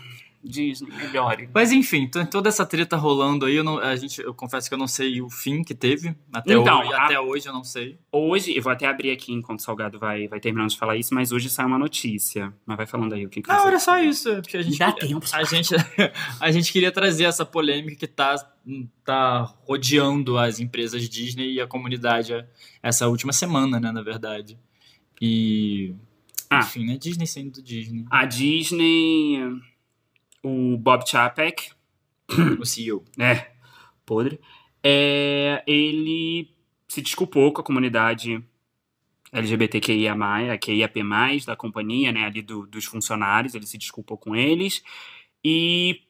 [0.48, 1.48] Disney, melhore.
[1.54, 4.78] Mas enfim, toda essa treta rolando aí, eu, não, a gente, eu confesso que eu
[4.78, 6.14] não sei o fim que teve.
[6.32, 7.98] Até, Então, hoje, a- até hoje eu não sei.
[8.12, 11.14] Hoje, eu vou até abrir aqui enquanto o Salgado vai, vai terminando de falar isso,
[11.14, 12.52] mas hoje sai uma notícia.
[12.64, 14.28] Mas vai falando aí o que, que Não, você- era só isso.
[14.28, 15.26] é Porque a gente, Dá queria- tempo.
[15.32, 15.74] a gente,
[16.40, 18.36] a gente queria trazer essa polêmica que tá,
[19.04, 22.32] tá rodeando as empresas Disney e a comunidade
[22.82, 24.58] essa última semana, né, na verdade.
[25.20, 25.94] E.
[26.48, 26.60] Ah.
[26.60, 26.96] Enfim, né?
[26.96, 28.04] Disney sendo Disney.
[28.10, 29.38] A Disney,
[30.46, 31.70] o Bob Chapek,
[32.60, 33.04] O CEO.
[33.16, 33.48] né,
[34.04, 34.40] podre,
[34.82, 36.50] é, ele
[36.88, 38.42] se desculpou com a comunidade
[39.32, 40.14] LGBTQIA+,
[40.58, 41.00] QIAP+,
[41.46, 44.82] da companhia, né, ali do- dos funcionários, ele se desculpou com eles
[45.44, 46.02] e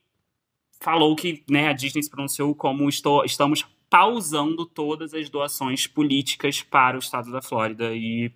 [0.80, 6.62] falou que, né, a Disney se pronunciou como estou, estamos pausando todas as doações políticas
[6.62, 8.30] para o estado da Flórida e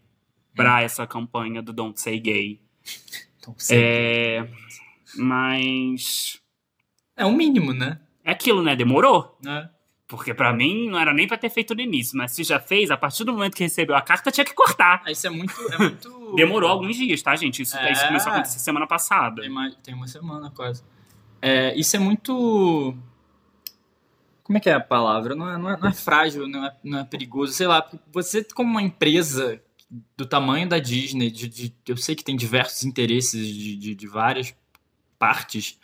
[0.54, 2.60] para essa campanha do Don't Say Gay.
[3.38, 3.84] Então, sempre.
[3.84, 4.48] É,
[5.16, 6.40] mas
[7.16, 8.00] É o mínimo, né?
[8.24, 8.74] é aquilo, né?
[8.76, 9.38] Demorou.
[9.42, 9.68] né?
[10.06, 12.90] Porque pra mim não era nem pra ter feito no início, mas se já fez,
[12.90, 15.02] a partir do momento que recebeu a carta tinha que cortar.
[15.06, 15.54] Ah, Isso é muito.
[15.72, 16.34] É muito...
[16.34, 17.62] Demorou alguns dias, tá, gente?
[17.62, 17.92] Isso, É.
[17.92, 19.40] isso começou a acontecer semana passada.
[19.42, 20.82] Tem, mais, tem uma semana quase.
[21.40, 22.96] É, isso é muito.
[24.42, 25.34] Como é que é a palavra?
[25.36, 27.52] Não é, não é, não é frágil, não é, não é perigoso.
[27.52, 29.62] Sei lá, você, como uma empresa
[30.16, 34.06] do tamanho da Disney, de, de- eu sei que tem diversos interesses de, de, de
[34.08, 34.54] várias
[35.20, 35.78] partes,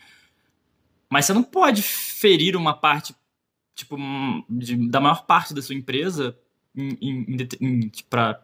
[1.08, 3.14] mas você não pode ferir uma parte,
[3.74, 3.96] tipo,
[4.50, 6.36] de- da maior parte da sua empresa
[6.74, 8.42] em, pra.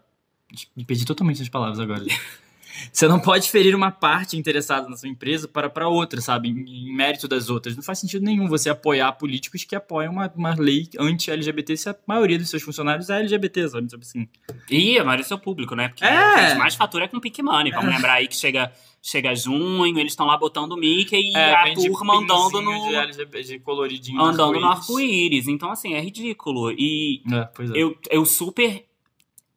[0.77, 2.05] Me perdi totalmente as palavras agora.
[2.91, 6.49] Você não pode ferir uma parte interessada na sua empresa para, para outra, sabe?
[6.49, 7.77] Em, em mérito das outras.
[7.77, 11.97] Não faz sentido nenhum você apoiar políticos que apoiam uma, uma lei anti-LGBT se a
[12.07, 13.87] maioria dos seus funcionários é LGBT, sabe?
[13.89, 14.27] Tipo assim.
[14.71, 15.89] E a maioria do seu público, né?
[15.89, 16.55] Porque É.
[16.55, 17.73] mais fatura é com Pick Money.
[17.73, 18.73] Vamos lembrar aí que chega,
[19.03, 22.95] chega junho, eles estão lá botando o Mickey e a vende turma andando no, De,
[22.95, 25.49] LGBT, de coloridinho andando no arco-íris.
[25.49, 26.71] Então, assim, é ridículo.
[26.71, 27.49] E É, é.
[27.75, 28.87] eu, eu super.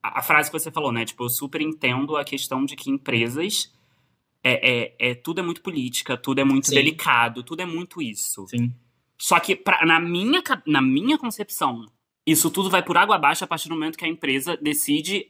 [0.01, 1.05] A a frase que você falou, né?
[1.05, 3.71] Tipo, eu super entendo a questão de que empresas.
[4.43, 6.75] É, é, é, tudo é muito política, tudo é muito Sim.
[6.75, 8.45] delicado, tudo é muito isso.
[8.47, 8.71] Sim.
[9.17, 11.83] Só que, pra- na, minha, na minha concepção,
[12.27, 15.27] isso tudo vai por água abaixo a partir do momento que a empresa decide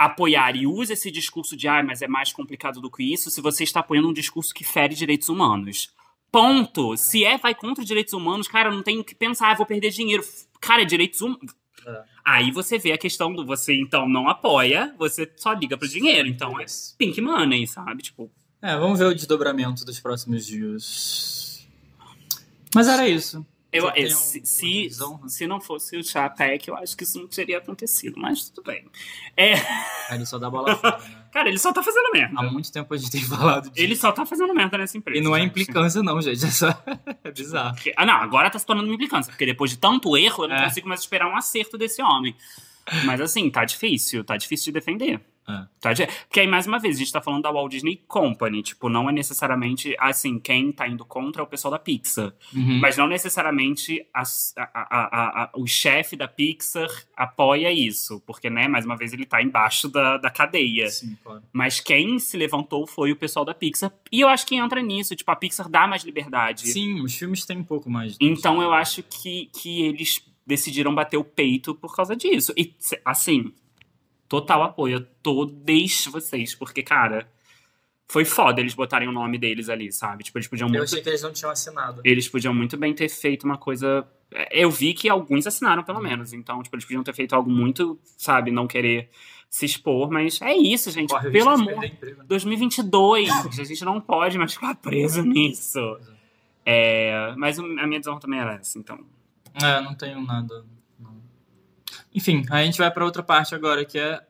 [0.00, 3.42] apoiar e usa esse discurso de ah, mas é mais complicado do que isso, se
[3.42, 5.92] você está apoiando um discurso que fere direitos humanos.
[6.32, 6.96] Ponto.
[6.96, 9.66] Se é, vai contra os direitos humanos, cara, não tem o que pensar, ah, vou
[9.66, 10.24] perder dinheiro.
[10.58, 11.54] Cara, é direitos humanos.
[11.86, 12.02] É.
[12.24, 16.28] Aí você vê a questão do você, então, não apoia, você só liga pro dinheiro.
[16.28, 16.64] Então é
[16.96, 18.02] pink money, sabe?
[18.02, 18.30] Tipo,
[18.62, 21.68] É, vamos ver o desdobramento dos próximos dias.
[22.74, 23.44] Mas era isso.
[23.72, 25.28] Eu, é, se, se, visão?
[25.28, 28.84] se não fosse o Chapek, eu acho que isso não teria acontecido, mas tudo bem.
[29.36, 29.54] É,
[30.08, 31.24] Aí Ele só dá bola fora, né?
[31.32, 32.34] cara, ele só tá fazendo merda.
[32.40, 33.74] Há muito tempo a gente tem falado disso.
[33.84, 35.20] Ele só tá fazendo merda nessa empresa.
[35.20, 35.50] E não é gente.
[35.50, 36.44] implicância, não, gente.
[36.44, 36.68] É só.
[37.22, 37.74] É bizarro.
[37.76, 40.48] Porque- Ah, não, agora tá se tornando uma implicância, porque depois de tanto erro, eu
[40.48, 40.64] não É.
[40.64, 42.34] consigo mais esperar um acerto desse homem.
[43.04, 45.20] Mas assim, tá difícil, tá difícil de defender.
[45.48, 45.64] É.
[45.80, 45.90] Tá
[46.28, 48.62] Porque aí, mais uma vez, a gente tá falando da Walt Disney Company.
[48.62, 52.32] Tipo, não é necessariamente, assim, quem tá indo contra é o pessoal da Pixar.
[52.54, 52.78] Uhum.
[52.80, 54.22] Mas não necessariamente a-
[54.56, 58.20] a- a- o chefe da Pixar apoia isso.
[58.26, 60.88] Porque, né, mais uma vez, ele tá embaixo da, da cadeia.
[60.88, 61.42] Sim, claro.
[61.52, 63.92] Mas quem se levantou foi o pessoal da Pixar.
[64.12, 65.16] E eu acho que entra nisso.
[65.16, 66.68] Tipo, a Pixar dá mais liberdade.
[66.68, 68.16] Sim, os filmes têm um pouco mais.
[68.20, 72.52] Então eu acho que, que eles decidiram bater o peito por causa disso.
[72.56, 72.74] E,
[73.04, 73.52] assim,
[74.30, 76.54] total apoio a todos vocês.
[76.54, 77.28] Porque, cara,
[78.08, 80.24] foi foda eles botarem o nome deles ali, sabe?
[80.24, 82.00] Tipo, eles podiam Eu muito achei que eles não tinham assinado.
[82.04, 84.06] eles podiam muito bem ter feito uma coisa.
[84.32, 86.32] é, Eu vi que alguns assinaram, pelo menos.
[86.32, 89.10] Então, tipo, eles podiam ter feito algo muito, sabe, não querer
[89.50, 91.10] se expor, mas é isso, gente.
[91.10, 91.84] Corre pelo amor.
[91.84, 92.24] emprego, né?
[92.28, 93.28] 2022,
[93.58, 95.98] a gente não pode mais ficar preso nisso.
[96.64, 99.00] É, mas a minha visão também era essa, então.
[99.60, 100.64] É, não tenho nada.
[102.14, 104.20] Enfim, a gente vai pra outra parte agora, que é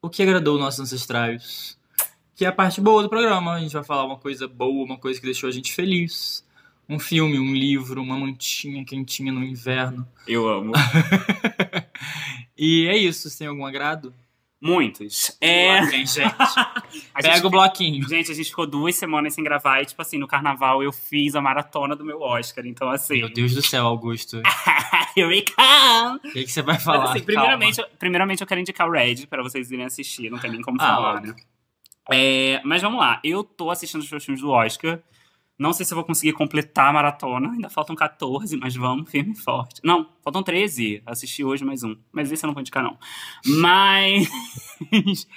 [0.00, 1.78] o que agradou nossos ancestrais.
[2.34, 3.54] Que é a parte boa do programa.
[3.54, 6.44] A gente vai falar uma coisa boa, uma coisa que deixou a gente feliz.
[6.88, 10.06] Um filme, um livro, uma mantinha quentinha no inverno.
[10.26, 10.72] Eu amo.
[12.56, 13.28] E é isso.
[13.28, 14.14] Você tem algum agrado?
[14.64, 15.36] Muitos.
[15.42, 15.84] É.
[15.90, 16.20] Gente.
[17.14, 18.08] Pega gente, o bloquinho.
[18.08, 21.34] gente, a gente ficou duas semanas sem gravar e, tipo assim, no carnaval eu fiz
[21.36, 22.64] a maratona do meu Oscar.
[22.66, 23.18] Então, assim.
[23.18, 24.40] Meu Deus do céu, Augusto.
[25.16, 26.16] Here we come!
[26.16, 27.00] O que, que você vai falar?
[27.00, 30.38] Mas, assim, primeiramente, eu- primeiramente eu quero indicar o Red pra vocês irem assistir, não
[30.38, 31.34] tem nem como Ah, falar, né?
[32.10, 34.98] É, mas vamos lá, eu tô assistindo os filmes do Oscar.
[35.56, 39.32] Não sei se eu vou conseguir completar a maratona, ainda faltam 14, mas vamos, firme
[39.32, 39.80] e forte.
[39.84, 41.02] Não, faltam 13.
[41.06, 41.96] Assisti hoje mais um.
[42.10, 42.98] Mas esse eu não vou indicar, não.
[43.60, 44.28] Mas.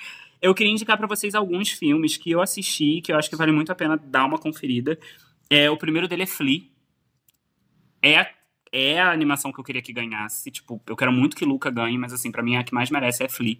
[0.41, 3.51] eu queria indicar pra vocês alguns filmes que eu assisti, que eu acho que vale
[3.51, 4.97] muito a pena dar uma conferida.
[5.49, 6.63] É, o primeiro dele é Flea.
[8.01, 8.28] É,
[8.72, 10.49] é a animação que eu queria que ganhasse.
[10.49, 13.24] Tipo, eu quero muito que Luca ganhe, mas assim, para mim a que mais merece
[13.24, 13.57] é Flea.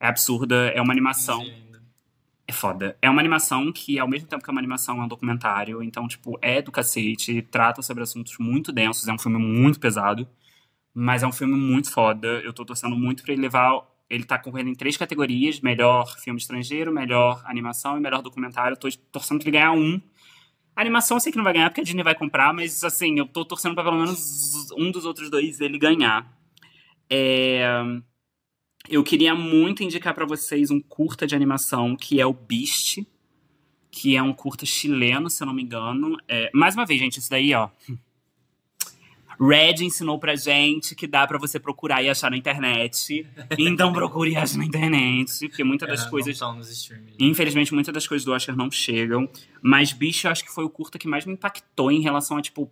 [0.00, 1.44] É absurda, é uma animação.
[2.46, 2.96] É foda.
[3.00, 5.82] É uma animação que, ao mesmo tempo que é uma animação, é um documentário.
[5.82, 10.28] Então, tipo, é do cacete, trata sobre assuntos muito densos, é um filme muito pesado.
[10.94, 12.28] Mas é um filme muito foda.
[12.44, 13.82] Eu tô torcendo muito pra ele levar.
[14.10, 18.74] Ele tá concorrendo em três categorias: melhor filme estrangeiro, melhor animação e melhor documentário.
[18.74, 20.00] Eu tô torcendo pra ele ganhar um.
[20.74, 23.18] A animação eu sei que não vai ganhar porque a Disney vai comprar, mas assim,
[23.18, 26.26] eu tô torcendo pra pelo menos um dos outros dois ele ganhar.
[27.10, 27.66] É...
[28.88, 32.98] Eu queria muito indicar para vocês um curta de animação que é o Beast,
[33.90, 36.16] que é um curta chileno, se eu não me engano.
[36.28, 36.50] É...
[36.52, 37.68] Mais uma vez, gente, isso daí, ó.
[39.40, 43.26] Red ensinou pra gente que dá para você procurar e achar na internet.
[43.58, 45.48] Então procure e ache na internet.
[45.48, 46.38] Porque muitas das É, coisas.
[46.38, 47.14] não tão nos streaming.
[47.18, 49.28] Infelizmente, muitas das coisas do Oscar não chegam.
[49.60, 52.42] Mas Bicho, eu acho que foi o curta que mais me impactou em relação a,
[52.42, 52.70] tipo.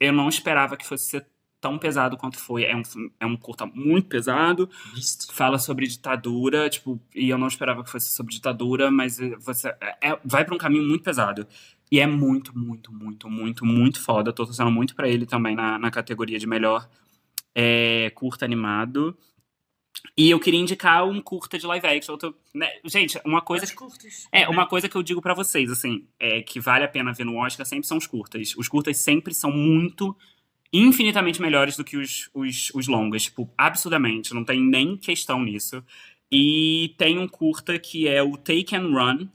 [0.00, 1.26] Eu não esperava que fosse ser
[1.60, 2.64] tão pesado quanto foi.
[2.64, 2.82] É um,
[3.20, 4.68] é um curta muito pesado.
[4.94, 5.32] Beast.
[5.32, 7.00] Fala sobre ditadura, tipo.
[7.14, 9.68] E eu não esperava que fosse sobre ditadura, mas eh, você.
[9.80, 11.46] é- é- vai pra um caminho muito pesado.
[11.90, 14.32] E é muito, muito, muito, muito, muito foda.
[14.32, 16.88] Tô torcendo muito pra ele também na, na categoria de melhor
[17.54, 19.16] é, curta animado.
[20.16, 22.16] E eu queria indicar um curta de live action.
[22.16, 24.28] Tô- né, Gente, uma coisa Mas curtos.
[24.30, 27.24] é, uma coisa que eu digo pra vocês, assim, é que vale a pena ver
[27.24, 28.54] no Oscar sempre são os curtas.
[28.56, 30.14] Os curtas sempre são muito,
[30.72, 33.24] infinitamente melhores do que os, os, os longas.
[33.24, 34.34] Tipo, absurdamente.
[34.34, 35.82] Não tem nem questão nisso.
[36.30, 39.28] E tem um curta que é o Take and Run.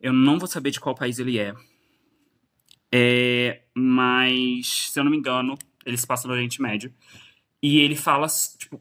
[0.00, 1.54] Eu não vou saber de qual país ele é.
[2.94, 5.56] É, mas, se eu não me engano,
[5.86, 6.92] ele se passa no Oriente Médio.
[7.62, 8.26] E ele fala,
[8.58, 8.80] tipo,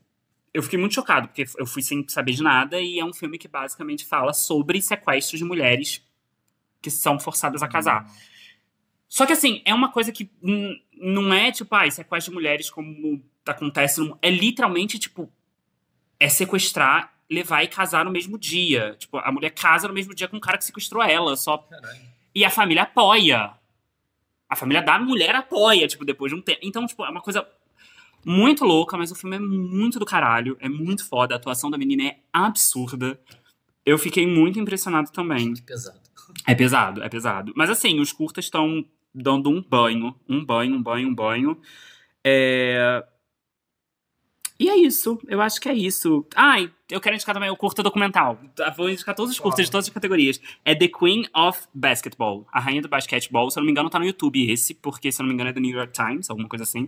[0.54, 3.38] eu fiquei muito chocado, porque eu fui sem saber de nada, e é um filme
[3.38, 6.04] que basicamente fala sobre sequestros de mulheres
[6.82, 8.06] que são forçadas a casar.
[9.14, 10.32] Só que assim, é uma coisa que
[10.95, 13.99] não é tipo, ah, sequestro de mulheres como acontece.
[13.99, 15.30] no- É literalmente, tipo,
[16.18, 18.95] é sequestrar, levar e casar no mesmo dia.
[18.97, 21.36] Tipo, a mulher casa no mesmo dia com o cara que sequestrou ela.
[21.36, 21.99] Só Caralho.
[22.34, 23.51] e a família apoia.
[24.47, 26.59] A família da mulher apoia, tipo, depois de um tempo.
[26.64, 27.45] Então, tipo, é uma coisa
[28.26, 30.55] muito louca, mas o filme é muito do caralho.
[30.62, 31.36] É muito foda.
[31.36, 33.20] A atuação da menina é absurda.
[33.86, 35.53] Eu fiquei muito impressionado também.
[35.53, 35.99] Que pesado.
[36.47, 37.51] É pesado, é pesado.
[37.57, 40.16] Mas assim, os curtas estão dando um banho.
[40.28, 41.62] Um banho, um banho, um banho.
[42.24, 43.03] É...
[44.59, 45.20] E é isso.
[45.28, 46.24] Eu acho que é isso.
[46.36, 48.39] Ai, eu quero indicar também o curta documental.
[48.55, 50.39] Tá, Vou indicar todos os curtas de todas as categorias.
[50.64, 52.45] É The Queen of Basketball.
[52.51, 53.49] A rainha do basquetebol.
[53.49, 55.49] Se eu não me engano, tá no YouTube esse, porque se eu não me engano
[55.49, 56.88] é do New York Times, alguma coisa assim.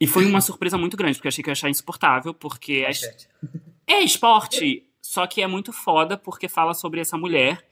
[0.00, 2.82] E foi uma surpresa muito grande, porque eu achei que eu ia achar insuportável, porque
[2.82, 3.28] Basquete.
[3.86, 7.64] é esporte, só que é muito foda porque fala sobre essa mulher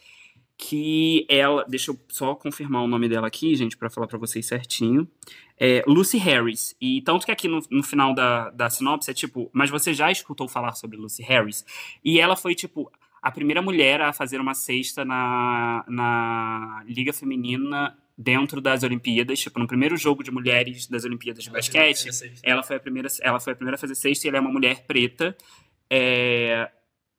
[0.61, 4.45] que ela, deixa eu só confirmar o nome dela aqui, gente, pra falar pra vocês
[4.45, 5.09] certinho.
[5.59, 6.77] É Lucy Harris.
[6.79, 10.13] E tanto que aqui no, no final da, da sinopse é tipo, mas você já
[10.13, 11.65] escutou falar sobre Lucy Harris?
[12.05, 12.93] E ela foi tipo
[13.23, 19.59] a primeira mulher a fazer uma cesta na, na Liga Feminina dentro das Olimpíadas, tipo,
[19.59, 22.11] no primeiro jogo de mulheres das Olimpíadas de basquete.
[22.43, 24.53] Ela foi a primeira, ela foi a primeira a fazer sexta e ela é uma
[24.53, 25.35] mulher preta.
[25.89, 26.71] É,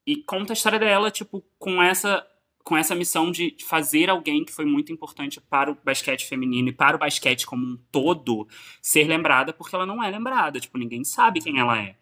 [0.05, 2.25] e conta a história dela, tipo, com essa
[2.63, 6.73] com essa missão de fazer alguém que foi muito importante para o basquete feminino e
[6.73, 8.47] para o basquete como um todo
[8.81, 11.95] ser lembrada, porque ela não é lembrada, tipo, ninguém sabe quem ela é.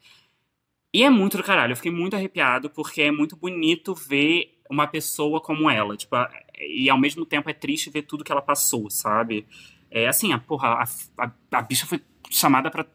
[0.94, 4.88] E é muito do caralho, eu fiquei muito arrepiado, porque é muito bonito ver uma
[4.88, 6.16] pessoa como ela, tipo,
[6.60, 9.48] e ao mesmo tempo é triste ver tudo que ela passou, sabe?
[9.90, 10.84] É assim, a porra, a,
[11.26, 12.86] a, a bicha foi chamada pra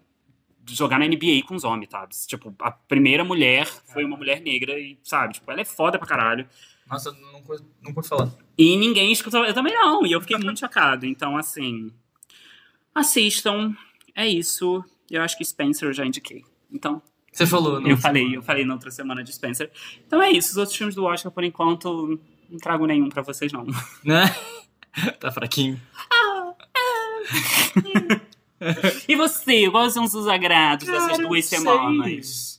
[0.67, 2.15] jogar na NBA com os homens, sabe?
[2.27, 6.07] Tipo, a primeira mulher foi uma mulher negra e, sabe, tipo, ela é foda pra
[6.07, 6.49] caralho.
[6.89, 8.30] Nossa, eu não, cu- não curto falar.
[8.59, 11.07] E ninguém escutou, eu também não, e eu fiquei muito chocado.
[11.07, 11.91] Então, assim,
[12.95, 13.74] assistam,
[14.14, 14.85] é isso.
[15.11, 16.45] Eu acho que Spencer eu já indiquei.
[16.72, 17.01] Então,
[17.32, 17.89] Você falou, não?
[17.91, 19.70] eu falei, eu falei na outra semana de Spencer.
[20.07, 22.18] Então é isso, os outros filmes do Oscar, por enquanto,
[22.49, 23.66] não trago nenhum pra vocês, não.
[24.05, 24.24] Né?
[25.20, 25.80] tá fraquinho.
[29.09, 32.54] E você, quais são os agrados Cara, dessas eu duas semanas?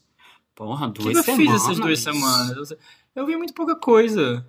[0.56, 1.51] Porra, O que, duas que eu semanas.
[1.53, 2.72] fiz essas duas semanas?
[2.72, 2.78] Eu-
[3.16, 4.45] Eu vi muito pouca coisa.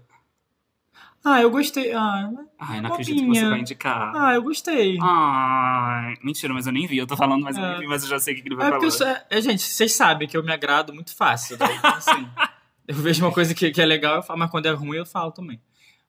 [1.25, 1.93] Ah, eu gostei.
[1.93, 4.13] Ah, Ai, não acredito que você vai indicar.
[4.15, 4.97] ah eu gostei.
[5.03, 6.99] Ai, mentira, mas eu nem vi.
[6.99, 7.71] Eu tô falando, mas eu É.
[7.73, 9.11] nem vi, mas eu já sei o que ele vai É porque falar.
[9.11, 11.57] eu sou, é, gente, vocês sabem que eu me agrado muito fácil.
[11.59, 11.67] Né?
[11.79, 12.29] Então, assim,
[12.87, 15.07] eu vejo uma coisa que, que é legal, eu falo, mas quando é ruim eu
[15.07, 15.61] falo também.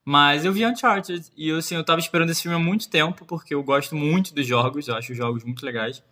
[0.05, 3.25] Mas eu vi Uncharted e eu, assim, eu tava esperando esse filme há muito tempo,
[3.25, 6.03] porque eu gosto muito dos jogos, eu acho os jogos muito legais.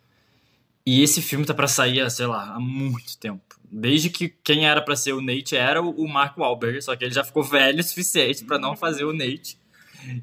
[0.86, 3.42] E esse filme tá pra sair, sei lá, há muito tempo.
[3.72, 7.14] Desde que quem era pra ser o Nate era o Mark Wahlberg, só que ele
[7.14, 9.58] já ficou velho o suficiente pra não fazer o Nate.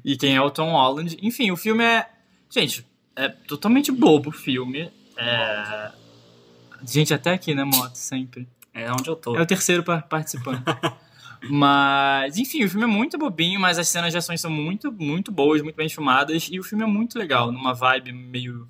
[0.03, 1.17] e quem é o Tom Holland.
[1.21, 2.09] Enfim, o filme é.
[2.49, 2.85] Gente,
[3.15, 4.89] é totalmente bobo o filme.
[5.17, 5.91] É.
[6.85, 7.95] Gente, até aqui, né, Moto?
[7.95, 8.47] Sempre.
[8.73, 9.35] É onde eu tô.
[9.35, 10.63] É o terceiro par- participante.
[11.49, 15.31] mas, enfim, o filme é muito bobinho, mas as cenas de ações são muito, muito
[15.31, 16.47] boas, muito bem filmadas.
[16.51, 18.67] E o filme é muito legal, numa vibe meio.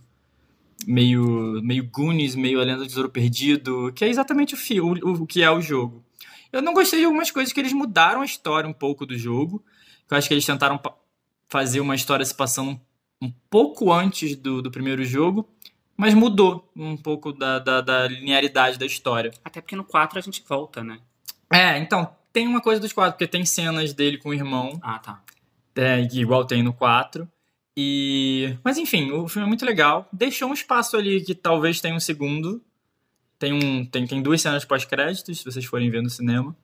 [0.88, 1.62] Meio.
[1.64, 5.26] meio Goonies, meio A Lenda do Tesouro Perdido, que é exatamente o, fi- o, o
[5.28, 6.04] que é o jogo.
[6.52, 9.64] Eu não gostei de algumas coisas que eles mudaram a história um pouco do jogo.
[10.10, 10.80] Eu acho que eles tentaram
[11.50, 12.80] fazer uma história se passando
[13.22, 15.48] um pouco antes do, do primeiro jogo,
[15.98, 19.32] mas mudou um pouco da, da, da linearidade da história.
[19.44, 21.00] Até porque no 4 a gente volta, né?
[21.52, 25.00] É, então, tem uma coisa dos quatro, porque tem cenas dele com o irmão, Ah,
[25.00, 25.22] tá.
[25.76, 27.28] é, igual tem no 4.
[27.76, 28.56] E.
[28.64, 30.08] Mas enfim, o filme é muito legal.
[30.14, 32.62] Deixou um espaço ali que talvez tenha um segundo.
[33.40, 36.56] Tem, um, tem, tem duas cenas pós-créditos, se vocês forem ver no cinema.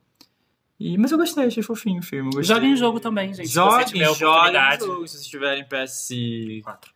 [0.80, 2.32] E, mas eu gostei, achei fofinho o filme.
[2.32, 2.56] Gostei.
[2.56, 3.48] Joguem o jogo também, gente.
[3.48, 6.10] se Joguem, tiver a joguem o jogo, se vocês tiverem PS.
[6.64, 6.94] 4.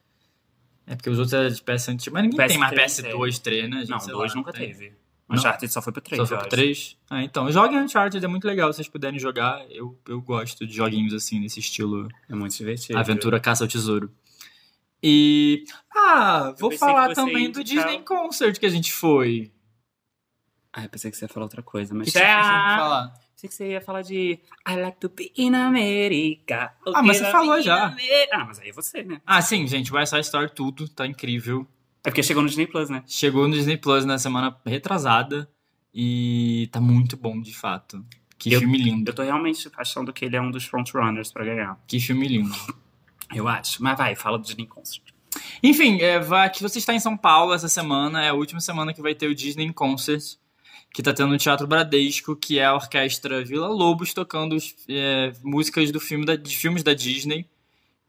[0.86, 2.14] É porque os outros eram de PS antigo.
[2.14, 3.80] Mas ninguém tem mais PS3 PS2, 3, né?
[3.80, 3.89] gente?
[3.89, 4.68] Não, Sei 2 lá, nunca tem.
[4.68, 4.93] teve.
[5.30, 6.18] Uncharted só foi pro 3.
[6.22, 6.98] Só foi pro 3?
[7.10, 7.50] Ah, então.
[7.52, 8.72] Joguem Uncharted, é muito legal.
[8.72, 13.00] Se vocês puderem jogar, eu, eu gosto de joguinhos assim, nesse estilo É muito divertido.
[13.00, 14.12] aventura caça ao tesouro.
[15.02, 15.64] E.
[15.96, 19.52] Ah, vou falar também do Disney Concert que a gente foi.
[20.72, 22.08] Ah, eu pensei que você ia falar outra coisa, O mas.
[22.08, 23.14] que, que você Ah, falar?
[23.36, 26.74] Pensei que você ia falar de I like to be in America.
[26.94, 27.96] Ah, mas você falou já.
[28.32, 29.22] Ah, mas aí é você, né?
[29.26, 31.68] Ah, sim, gente, West Side Story, tudo, tá incrível.
[32.04, 33.04] É porque chegou no Disney Plus, né?
[33.08, 35.49] Chegou no Disney Plus na semana retrasada
[35.93, 38.04] e tá muito bom, de fato.
[38.38, 39.10] Que Eu- filme lindo.
[39.10, 41.80] Eu tô realmente achando que ele é um dos frontrunners pra ganhar.
[41.88, 42.54] Que filme lindo.
[43.34, 43.82] Eu acho.
[43.82, 45.01] Mas vai, fala do Disney Concert.
[45.64, 48.93] Enfim, é, vai, que você está em São Paulo essa semana, é a última semana
[48.93, 50.22] que vai ter o Disney Concert,
[50.93, 54.56] que tá tendo no Teatro Bradesco, que é a orquestra Vila Lobos tocando
[54.88, 57.47] é, músicas do filme da, de filmes da Disney.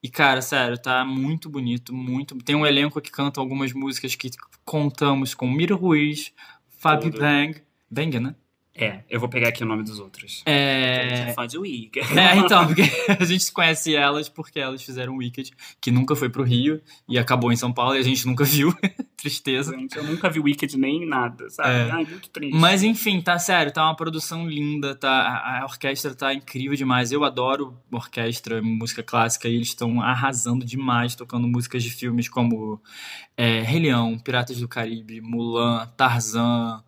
[0.04, 2.36] E, cara, sério, tá muito bonito, muito.
[2.36, 4.30] Tem um elenco que canta algumas músicas que
[4.62, 6.30] contamos com Miro Ruiz,
[6.68, 7.22] Fábio Tudo.
[7.22, 7.62] Bang.
[7.90, 8.34] Bang, né?
[8.76, 10.42] É, eu vou pegar aqui o nome dos outros.
[10.44, 11.28] É.
[11.28, 12.04] É fã de Wicked.
[12.24, 12.82] É, então, porque
[13.20, 17.52] a gente conhece elas porque elas fizeram Wicked, que nunca foi pro Rio e acabou
[17.52, 18.74] em São Paulo e a gente nunca viu.
[19.16, 19.76] Tristeza.
[19.76, 21.68] Gente, eu nunca vi Wicked nem nada, sabe?
[21.68, 21.90] É.
[21.90, 22.56] Ai, muito triste.
[22.56, 27.12] Mas enfim, tá sério, tá uma produção linda, tá, a, a orquestra tá incrível demais.
[27.12, 32.80] Eu adoro orquestra, música clássica, e eles estão arrasando demais, tocando músicas de filmes como
[33.36, 36.82] é, Rei Leão, Piratas do Caribe, Mulan, Tarzan,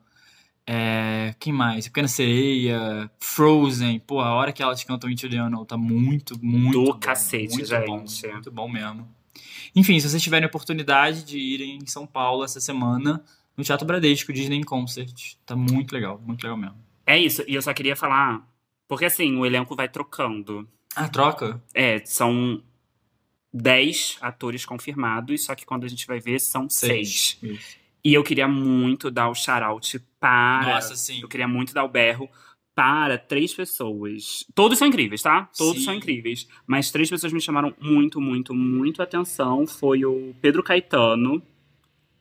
[0.66, 1.86] é, quem mais?
[1.86, 4.00] Pequena Sereia, Frozen.
[4.00, 7.54] Pô, a hora que elas cantam Into the Unknown tá muito, muito Do bom, cacete,
[7.54, 7.86] muito gente.
[7.86, 9.08] Bom, muito bom mesmo.
[9.74, 13.22] Enfim, se vocês tiverem a oportunidade de irem em São Paulo essa semana,
[13.56, 15.34] no Teatro Bradesco, Disney Concert.
[15.44, 16.76] Tá muito legal, muito legal mesmo.
[17.06, 18.44] É isso, e eu só queria falar.
[18.88, 20.68] Porque assim, o elenco vai trocando.
[20.94, 21.62] Ah, troca?
[21.74, 22.62] É, são
[23.52, 27.38] 10 atores confirmados, só que quando a gente vai ver são 6.
[28.06, 30.74] E eu queria muito dar o shout-out para.
[30.74, 31.22] Nossa, sim.
[31.22, 32.30] Eu queria muito dar o berro
[32.72, 34.46] para três pessoas.
[34.54, 35.50] Todos são incríveis, tá?
[35.58, 35.86] Todos Sim.
[35.86, 36.46] são incríveis.
[36.68, 39.66] Mas três pessoas me chamaram muito, muito, muito atenção.
[39.66, 41.42] Foi o Pedro Caetano,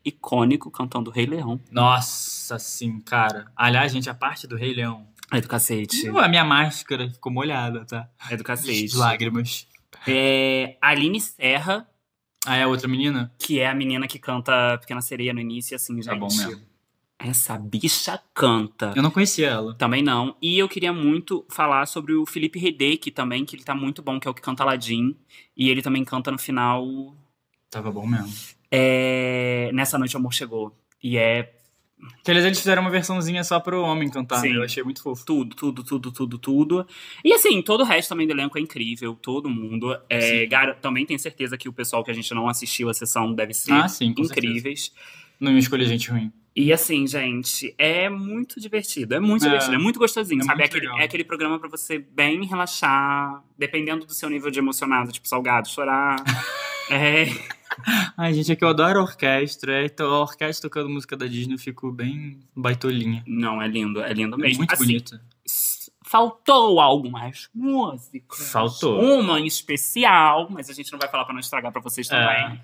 [0.03, 1.61] icônico, cantando Rei Leão.
[1.69, 3.45] Nossa, sim, cara.
[3.55, 5.05] Aliás, gente, a parte do Rei Leão.
[5.31, 6.09] É do cacete.
[6.09, 8.09] A minha máscara ficou molhada, tá?
[8.27, 8.87] É do cacete.
[8.87, 9.67] De lágrimas.
[10.07, 11.87] É, Aline Serra,
[12.45, 13.31] Ah, é a outra menina?
[13.37, 16.05] que é a menina que canta Pequena Sereia no início, assim, gente.
[16.05, 16.61] Tá bom mesmo.
[17.17, 18.93] Essa bicha canta.
[18.95, 19.73] Eu não conhecia ela.
[19.75, 20.35] Também não.
[20.41, 24.19] E eu queria muito falar sobre o Felipe Redek também, que ele tá muito bom,
[24.19, 25.15] que é o que canta Aladdin.
[25.55, 26.85] E ele também canta no final.
[27.69, 28.33] Tava bom mesmo.
[28.69, 29.71] É...
[29.73, 30.77] Nessa Noite o Amor Chegou.
[31.01, 31.55] E é
[32.23, 34.49] Que eles, eles fizeram uma versãozinha só pro homem cantar, Sim.
[34.49, 34.57] né?
[34.57, 35.25] Eu achei muito fofo.
[35.25, 36.87] tudo, tudo, tudo, tudo, tudo.
[37.23, 39.97] E assim, todo o resto também do elenco é incrível, todo mundo.
[40.09, 43.33] É, gar- também tenho certeza que o pessoal que a gente não assistiu a sessão
[43.33, 44.45] deve ser Ah, sim, com certeza.
[44.47, 44.91] incríveis.
[45.39, 46.31] Não ia escolher gente ruim.
[46.55, 49.15] E assim, gente, é muito divertido.
[49.15, 49.49] É muito É.
[49.49, 50.59] divertido, é muito gostosinho, É sabe?
[50.59, 50.99] muito é, aquele, legal.
[51.01, 55.67] é aquele programa pra você bem relaxar, dependendo do seu nível de emocionado, tipo salgado,
[55.67, 56.15] chorar.
[56.89, 57.25] é,
[58.17, 59.85] Ai, gente, é que eu adoro orquestra.
[59.85, 63.23] Então, a orquestra tocando música da Disney, eu fico bem baitolinha.
[63.27, 64.57] não, é lindo, é lindo É mesmo.
[64.59, 65.19] muito Assim, bonito.
[66.03, 68.51] Faltou algumas músicas.
[68.51, 69.01] Faltou.
[69.01, 72.27] Uma em especial, mas a gente não vai falar pra não estragar pra vocês também.
[72.43, 72.59] É.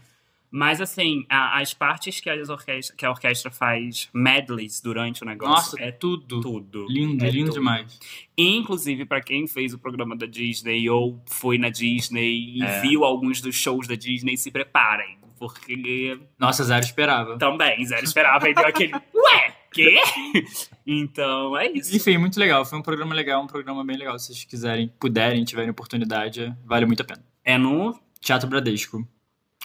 [0.54, 5.26] Mas assim, a- as partes que, as orquestra, que a orquestra faz medleys durante o
[5.26, 6.42] negócio Nossa, é tudo.
[6.42, 6.86] tudo.
[6.90, 7.60] Lindo, É lindo tudo.
[7.60, 7.98] demais.
[8.38, 12.82] Inclusive, pra quem fez o programa da Disney ou foi na Disney e É.
[12.82, 15.18] viu alguns dos shows da Disney, se preparem.
[15.40, 17.38] Porque Nossa, Zero esperava.
[17.38, 18.94] também, zero esperava e deu aquele.
[18.94, 19.96] Ué, quê?
[20.86, 21.96] Então, é isso.
[21.96, 22.66] Enfim, muito legal.
[22.66, 24.18] Foi um programa legal, um programa bem legal.
[24.20, 27.24] Se vocês quiserem, puderem, tiverem oportunidade, vale muito a pena.
[27.44, 27.98] É no.
[28.20, 29.08] Teatro Bradesco.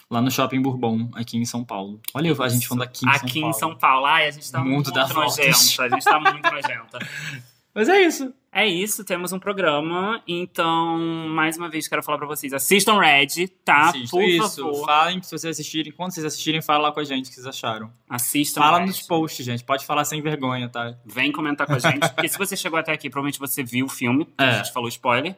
[0.09, 1.99] Lá no Shopping Bourbon, aqui em São Paulo.
[2.13, 3.49] Olha a gente falando aqui em aqui São Paulo.
[3.49, 4.05] em São Paulo.
[4.05, 5.83] Ai, a gente tá Mundo muito das nojenta.
[5.83, 6.99] A gente tá muito nojenta.
[7.75, 8.33] Mas é isso.
[8.51, 10.19] É isso, temos um programa.
[10.27, 10.97] Então,
[11.29, 13.89] mais uma vez, quero falar pra vocês: assistam Red, tá?
[13.89, 14.17] Assistam.
[14.17, 14.55] Por isso.
[14.63, 14.85] favor.
[14.85, 15.91] Falem se vocês assistirem.
[15.91, 17.91] Quando vocês assistirem, fala lá com a gente o que vocês acharam.
[18.09, 18.61] Assistam.
[18.61, 18.87] Fala Red.
[18.87, 19.63] nos posts, gente.
[19.63, 20.97] Pode falar sem vergonha, tá?
[21.05, 21.99] Vem comentar com a gente.
[22.15, 24.25] Porque se você chegou até aqui, provavelmente você viu o filme.
[24.25, 24.57] porque A É.
[24.57, 25.35] gente falou spoiler.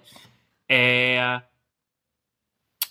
[0.70, 1.41] É...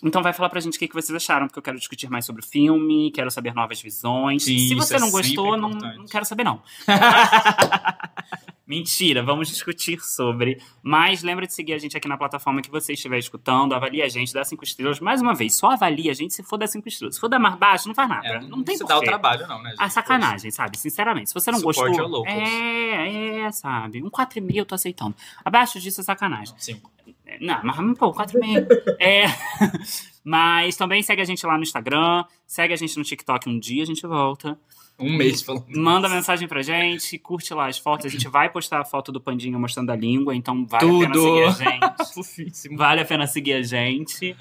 [0.03, 2.25] Então vai falar pra gente o que que vocês acharam, porque eu quero discutir mais
[2.25, 4.43] sobre o filme, quero saber novas visões.
[4.43, 6.61] Sim, se você é não gostou, não, não quero saber, não.
[8.69, 10.61] Mentira, vamos discutir sobre.
[10.83, 14.07] Mas lembra de seguir a gente aqui na plataforma que você estiver escutando, avalie a
[14.07, 14.99] gente, dá cinco estrelas.
[14.99, 17.15] Mais uma vez, só avalie a gente se for dar cinco estrelas.
[17.15, 18.27] Se for dar mais baixo, não faz nada.
[18.27, 19.71] É, não tem se dá o trabalho, não, né?
[19.71, 19.81] gente?
[19.81, 20.77] Ah, sacanagem, sabe?
[20.77, 21.29] Sinceramente.
[21.29, 22.27] Se você não Support gostou.
[22.27, 24.03] É, é, sabe?
[24.03, 25.15] Um 4,5 eu tô aceitando.
[25.43, 26.53] Abaixo disso é sacanagem.
[26.59, 26.91] Cinco.
[27.39, 28.67] Não, mas pô, 4,5.
[28.99, 29.25] é.
[30.21, 33.81] Mas também segue a gente lá no Instagram, segue a gente no TikTok um dia,
[33.81, 34.59] a gente volta.
[34.99, 35.65] Um mês falando.
[35.69, 38.05] Manda mensagem pra gente, curte lá as fotos.
[38.05, 41.13] A gente vai postar a foto do Pandinha mostrando a língua, então vale a pena
[41.13, 41.23] Tudo.
[41.25, 42.69] seguir a gente.
[42.75, 44.35] Vale a pena seguir a gente.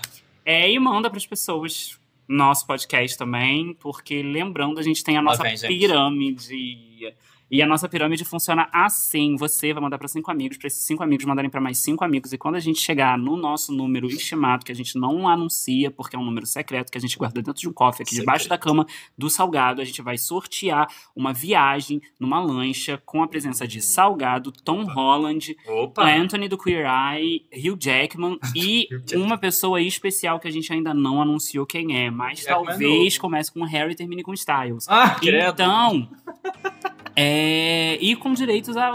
[0.44, 5.42] É, e manda pras pessoas nosso podcast também, porque lembrando, a gente tem a nossa
[5.42, 5.68] vem, gente.
[5.68, 7.14] pirâmide.
[7.50, 9.36] E a nossa pirâmide funciona assim.
[9.36, 12.32] Você vai mandar para cinco amigos, para esses cinco amigos mandarem para mais cinco amigos.
[12.32, 16.16] E quando a gente chegar no nosso número estimado, que a gente não anuncia, porque
[16.16, 18.60] é um número secreto, que a gente guarda dentro de um cofre aqui debaixo Secreto.
[18.60, 18.86] da cama
[19.16, 24.52] do Salgado, a gente vai sortear uma viagem numa lancha com a presença de Salgado,
[24.52, 26.04] Tom Holland, Opa!
[26.04, 29.24] Anthony do Queer Eye, Hugh Jackman e Hugh Jackman.
[29.24, 33.52] uma pessoa especial que a gente ainda não anunciou quem é, mas Jackman talvez comece
[33.52, 34.86] com Harry e termine com Styles.
[34.88, 35.16] Ah.
[35.22, 36.08] Então,
[37.20, 38.92] é, e com direitos a.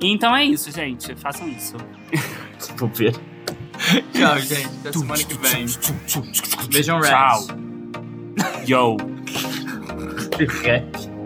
[0.00, 1.16] Então é isso, gente.
[1.16, 1.74] Façam isso.
[2.78, 3.12] Vou ver.
[4.12, 4.68] Tchau, gente.
[4.80, 5.66] Até semana que vem.
[6.70, 7.10] Beijão, Red.
[7.10, 7.46] Tchau.
[8.68, 8.96] Yo.
[10.62, 11.17] Red.